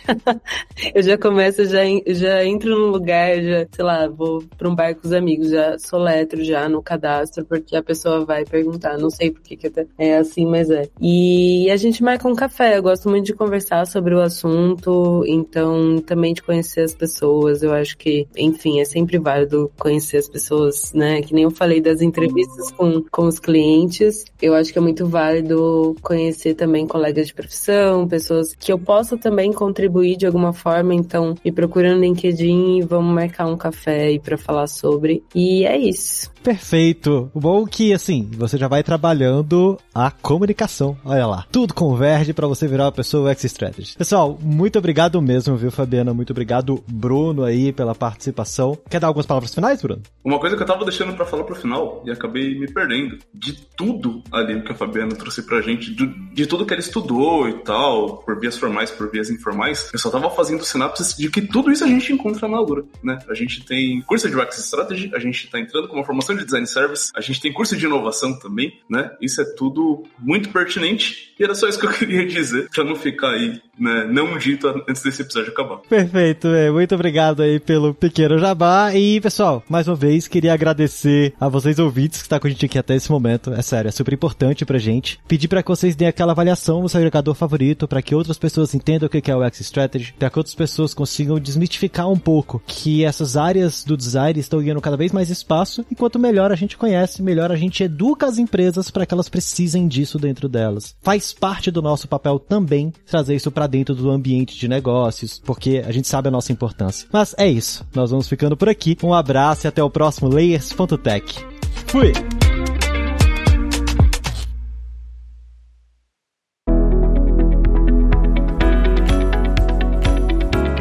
eu 0.93 1.01
já 1.01 1.17
começo, 1.17 1.63
já, 1.63 1.79
já 2.07 2.43
entro 2.43 2.77
num 2.77 2.91
lugar, 2.91 3.41
já, 3.41 3.65
sei 3.71 3.85
lá, 3.85 4.09
vou 4.09 4.43
pra 4.57 4.67
um 4.67 4.75
bar 4.75 4.95
com 4.95 5.07
os 5.07 5.13
amigos, 5.13 5.49
já 5.49 5.79
soletro 5.79 6.43
já 6.43 6.67
no 6.67 6.83
cadastro, 6.83 7.45
porque 7.45 7.73
a 7.73 7.81
pessoa 7.81 8.25
vai 8.25 8.43
perguntar, 8.43 8.97
não 8.97 9.09
sei 9.09 9.31
por 9.31 9.41
que, 9.41 9.55
que 9.55 9.71
é 9.97 10.17
assim, 10.17 10.45
mas 10.45 10.69
é. 10.69 10.89
E 10.99 11.71
a 11.71 11.77
gente 11.77 12.03
marca 12.03 12.27
um 12.27 12.35
café, 12.35 12.77
eu 12.77 12.83
gosto 12.83 13.07
muito 13.07 13.27
de 13.27 13.33
conversar 13.33 13.87
sobre 13.87 14.13
o 14.13 14.19
assunto, 14.19 15.23
então 15.25 16.01
também 16.01 16.32
de 16.33 16.41
conhecer 16.41 16.81
as 16.81 16.93
pessoas. 16.93 17.63
Eu 17.63 17.73
acho 17.73 17.97
que, 17.97 18.27
enfim, 18.37 18.79
é 18.79 18.85
sempre 18.85 19.17
válido 19.17 19.71
conhecer 19.77 20.17
as 20.17 20.27
pessoas, 20.27 20.91
né? 20.93 21.21
Que 21.21 21.33
nem 21.33 21.43
eu 21.43 21.51
falei 21.51 21.81
das 21.81 22.01
entrevistas 22.01 22.71
com, 22.71 23.03
com 23.11 23.25
os 23.27 23.39
clientes. 23.39 24.25
Eu 24.41 24.53
acho 24.53 24.71
que 24.71 24.77
é 24.77 24.81
muito 24.81 25.07
válido 25.07 25.95
conhecer 26.01 26.53
também 26.55 26.87
colegas 26.87 27.27
de 27.27 27.33
profissão, 27.33 28.07
pessoas 28.07 28.55
que 28.55 28.71
eu 28.71 28.79
possa 28.79 29.17
também 29.17 29.51
contribuir 29.51 30.17
de 30.17 30.25
alguma 30.25 30.53
forma. 30.53 30.93
Então, 30.93 31.35
me 31.43 31.51
procura 31.51 31.93
no 31.93 32.01
LinkedIn 32.01 32.77
e 32.77 32.81
vamos 32.81 33.13
marcar 33.13 33.47
um 33.47 33.57
café 33.57 34.05
aí 34.05 34.19
para 34.19 34.37
falar 34.37 34.67
sobre. 34.67 35.23
E 35.33 35.65
é 35.65 35.77
isso. 35.77 36.31
Perfeito. 36.43 37.31
O 37.33 37.39
bom 37.39 37.63
é 37.63 37.69
que, 37.69 37.93
assim, 37.93 38.29
você 38.33 38.57
já 38.57 38.67
vai 38.67 38.83
trabalhando 38.83 39.77
a 39.93 40.11
comunicação. 40.11 40.97
Olha 41.03 41.25
lá. 41.25 41.45
Tudo 41.51 41.73
converge 41.73 42.33
para 42.33 42.47
você 42.47 42.67
virar 42.67 42.85
uma 42.85 42.91
pessoa 42.91 43.31
X-Strategy. 43.31 43.95
Pessoal, 43.97 44.37
muito 44.41 44.77
obrigado 44.77 45.21
mesmo, 45.21 45.55
viu, 45.55 45.71
Fabiana? 45.71 46.13
Muito 46.13 46.22
obrigado, 46.31 46.83
Bruno, 46.87 47.43
aí, 47.43 47.71
pela 47.71 47.95
participação. 47.95 48.77
Quer 48.89 48.99
dar 48.99 49.07
algumas 49.07 49.25
palavras 49.25 49.53
finais, 49.53 49.81
Bruno? 49.81 50.01
Uma 50.23 50.39
coisa 50.39 50.55
que 50.55 50.63
eu 50.63 50.67
tava 50.67 50.85
deixando 50.85 51.13
para 51.13 51.25
falar 51.25 51.43
pro 51.43 51.55
final 51.55 52.03
e 52.05 52.11
acabei 52.11 52.57
me 52.57 52.71
perdendo. 52.71 53.17
De 53.33 53.53
tudo 53.75 54.23
ali 54.31 54.61
que 54.61 54.71
a 54.71 54.75
Fabiana 54.75 55.15
trouxe 55.15 55.43
pra 55.43 55.61
gente, 55.61 55.93
de, 55.93 56.05
de 56.33 56.45
tudo 56.45 56.65
que 56.65 56.73
ela 56.73 56.79
estudou 56.81 57.47
e 57.49 57.53
tal, 57.59 58.17
por 58.17 58.39
vias 58.39 58.57
formais, 58.57 58.91
por 58.91 59.09
vias 59.11 59.29
informais, 59.29 59.89
eu 59.91 59.99
só 59.99 60.09
tava 60.09 60.29
fazendo 60.29 60.63
sinapses 60.63 61.15
de 61.17 61.29
que 61.29 61.41
tudo 61.41 61.71
isso 61.71 61.83
a 61.83 61.87
gente 61.87 62.13
encontra 62.13 62.47
na 62.47 62.57
Alura, 62.57 62.83
né? 63.03 63.19
A 63.29 63.33
gente 63.33 63.65
tem 63.65 64.01
curso 64.01 64.29
de 64.29 64.35
Wax 64.35 64.57
Strategy, 64.59 65.11
a 65.13 65.19
gente 65.19 65.49
tá 65.49 65.59
entrando 65.59 65.87
com 65.87 65.95
uma 65.95 66.05
formação 66.05 66.35
de 66.35 66.45
design 66.45 66.67
service, 66.67 67.11
a 67.15 67.21
gente 67.21 67.41
tem 67.41 67.51
curso 67.51 67.75
de 67.75 67.85
inovação 67.85 68.37
também, 68.37 68.79
né? 68.89 69.11
Isso 69.21 69.41
é 69.41 69.45
tudo 69.55 70.03
muito 70.19 70.49
pertinente 70.49 71.33
e 71.39 71.43
era 71.43 71.55
só 71.55 71.67
isso 71.67 71.79
que 71.79 71.85
eu 71.85 71.91
queria 71.93 72.25
dizer, 72.25 72.69
pra 72.69 72.83
não 72.83 72.95
ficar 72.95 73.31
aí, 73.31 73.61
né, 73.77 74.05
não 74.05 74.37
dito 74.37 74.67
antes 74.87 75.01
desse 75.01 75.21
episódio 75.21 75.51
acabar. 75.51 75.77
Perfeito, 75.77 76.12
é. 76.13 76.71
muito 76.71 76.95
obrigado 76.95 77.41
aí 77.41 77.59
pelo 77.59 77.93
pequeno 77.93 78.37
jabá 78.37 78.93
e, 78.93 79.19
pessoal, 79.21 79.63
mais 79.67 79.87
uma 79.87 79.95
vez, 79.95 80.27
queria 80.27 80.53
agradecer 80.53 81.33
a 81.39 81.47
vocês 81.49 81.79
ouvintes 81.79 82.19
que 82.19 82.25
estão 82.25 82.37
tá 82.37 82.41
com 82.41 82.47
a 82.47 82.49
gente 82.49 82.65
aqui 82.65 82.77
até 82.77 82.95
esse 82.95 83.11
momento, 83.11 83.53
é 83.53 83.61
sério, 83.61 83.89
é 83.89 83.91
super 83.91 84.13
importante 84.13 84.65
pra 84.65 84.77
gente. 84.77 85.19
Pedir 85.27 85.47
para 85.47 85.63
que 85.63 85.69
vocês 85.69 85.95
deem 85.95 86.09
aquela 86.09 86.31
avaliação 86.31 86.81
no 86.81 86.89
seu 86.89 86.99
agregador 86.99 87.33
favorito, 87.33 87.87
para 87.87 88.01
que 88.01 88.15
outras 88.15 88.37
pessoas 88.37 88.73
entendam 88.73 89.07
o 89.07 89.09
que 89.09 89.31
é 89.31 89.35
o 89.35 89.43
X 89.43 89.61
Strategy, 89.61 90.13
para 90.17 90.29
que 90.29 90.37
outras 90.37 90.55
pessoas 90.55 90.93
consigam 90.93 91.39
desmistificar 91.39 92.09
um 92.09 92.17
pouco 92.17 92.61
que 92.65 93.05
essas 93.05 93.37
áreas 93.37 93.83
do 93.83 93.95
design 93.95 94.39
estão 94.39 94.59
ganhando 94.59 94.81
cada 94.81 94.97
vez 94.97 95.11
mais 95.11 95.29
espaço, 95.29 95.85
enquanto 95.91 96.19
melhor 96.19 96.51
a 96.51 96.55
gente 96.55 96.77
conhece, 96.77 97.23
melhor 97.23 97.51
a 97.51 97.55
gente 97.55 97.83
educa 97.83 98.25
as 98.25 98.37
empresas 98.37 98.91
para 98.91 99.05
que 99.05 99.13
elas 99.13 99.29
precisem 99.29 99.87
disso 99.87 100.19
dentro 100.19 100.49
delas. 100.49 100.95
Faz 101.01 101.33
parte 101.33 101.71
do 101.71 101.81
nosso 101.81 102.07
papel 102.07 102.37
também 102.39 102.91
trazer 103.05 103.35
isso 103.35 103.51
para 103.51 103.67
dentro 103.67 103.95
do 103.95 104.09
ambiente 104.09 104.57
de 104.57 104.67
negócios, 104.67 105.41
porque 105.43 105.83
a 105.85 105.91
gente 105.93 106.07
sabe 106.07 106.27
a 106.27 106.31
nossa 106.31 106.51
importância. 106.51 107.07
Mas 107.11 107.33
é 107.37 107.47
isso, 107.47 107.85
nós 107.93 108.11
vamos 108.11 108.27
ficando 108.27 108.57
por 108.57 108.67
aqui. 108.67 108.97
Um 109.01 109.13
abraço 109.13 109.65
e 109.65 109.69
até 109.69 109.81
o 109.81 109.89
próximo 109.89 110.27
Layers.tech. 110.27 111.45
Fui! 111.87 112.11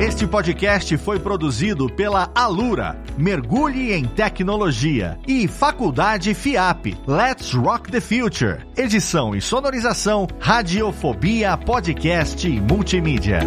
Este 0.03 0.27
podcast 0.27 0.97
foi 0.99 1.21
produzido 1.21 1.89
pela 1.89 2.31
Alura, 2.35 2.97
Mergulhe 3.17 3.93
em 3.93 4.05
Tecnologia, 4.05 5.19
e 5.29 5.47
Faculdade 5.47 6.35
FIAP, 6.35 6.97
Let's 7.07 7.53
Rock 7.53 7.91
the 7.91 8.01
Future. 8.01 8.67
Edição 8.77 9.35
e 9.35 9.41
sonorização, 9.41 10.27
Radiofobia 10.41 11.57
Podcast 11.57 12.49
e 12.49 12.61
Multimídia. 12.61 13.41